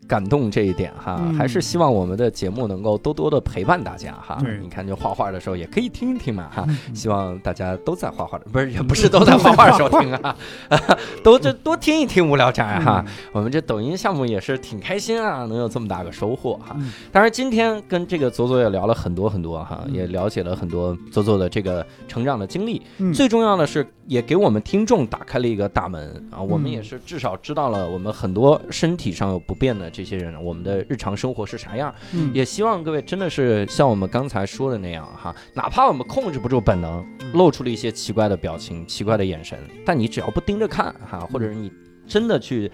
[0.07, 4.41] 感动这一点哈，嗯还是希望我们的节目能够多多的陪伴大家哈。
[4.61, 6.65] 你看，就画画的时候也可以听一听嘛哈。
[6.67, 10.35] 嗯希望大家都在画画的，不是也不是都在画画的时候听啊，
[11.23, 13.03] 都这多听一听无聊宅哈。
[13.31, 16.75] 我们这抖音项目也是挺开心啊，能有这么大个收获哈。
[16.79, 22.81] 嗯当然，今天跟这个左左也聊了很多很多哈，嗯也了解了很多左左的这个成长的经历。
[22.97, 31.93] 嗯最重要的是，也给我们听众打开了一个大门啊，我们嗯也是至少知道了我们很多身体上有不便的这些人，我们的日常生活是啥样。
[32.13, 37.03] 嗯也希望各位真的是像我们刚才说的那样哈，哪怕我们控制不住本能，
[37.33, 41.71] 露出了一些奇怪的表情、奇怪的眼神，但你只要不盯着看哈，或者是你
[42.05, 42.71] 真的去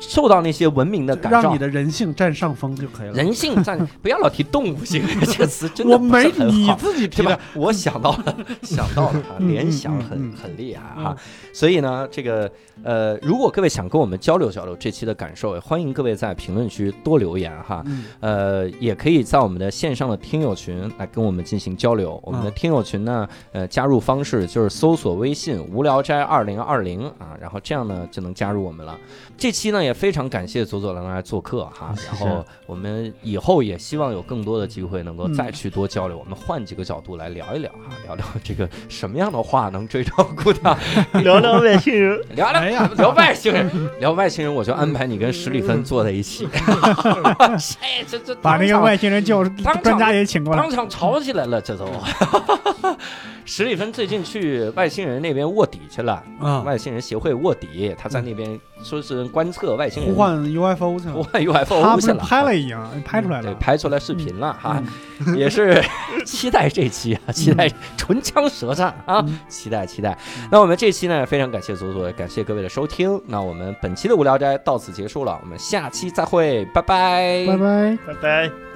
[0.00, 1.58] 受到那些文明的感召让你。
[1.58, 3.14] 的人性占上风就可以了。
[3.14, 7.38] 人性占， 不要老提动物性 这个词，真的我不是你自己提的，？
[7.54, 11.16] 我想到了， 想到了，啊嗯联想很很厉害嗯哈。
[11.52, 12.48] 所以呢，这个
[12.84, 17.82] 呃，如果各位想跟我们交流交流这期的感受，也欢迎各位在评论区多留言哈。
[17.86, 22.20] 嗯呃，也可以在我们的线上的听友群来跟我们进行交流。
[22.22, 28.96] 我们的啊听友群呢，呃，加入方式就是搜索微信“无聊斋二零二零”啊，然后这样呢就能加入我们了。
[29.36, 40.78] 这期呢也非常感谢左左能来做客哈，然后我们以后也希望有更多的机会能够嗯再去多交流，我们换几个角度来聊一聊哈，聊聊这个什么样的话能追着姑娘，
[41.22, 42.18] 聊聊外星人。
[42.34, 43.70] 聊聊哎呀聊外星人，
[44.00, 46.48] 聊外星人我就安排你跟史蒂芬坐在一起，
[47.80, 50.62] 哎，这这把那个外星人教场专家也请过来。
[50.62, 50.68] 当。
[50.68, 51.86] 场吵起来了，这都。
[53.50, 61.24] 史蒂芬最近去外星人那边卧底去了，啊，外星人协会卧底，他在那边说是观测外星人呼唤 UFO 去呼了。
[61.24, 64.82] 唤 UFO 不是去了，拍了已经拍出来对，了，拍出来视频了哈，
[65.26, 65.82] 嗯 也是
[66.26, 67.66] 期待这期啊，期待
[67.96, 70.16] 唇枪舌战啊嗯，期待期待。
[70.52, 73.18] 那我们这期呢，非常感谢左左，也感谢各位的收听。
[73.26, 77.98] 那我们本期的无聊斋到此结束了，我们下期再会，拜拜，拜拜。
[78.06, 78.67] 拜拜。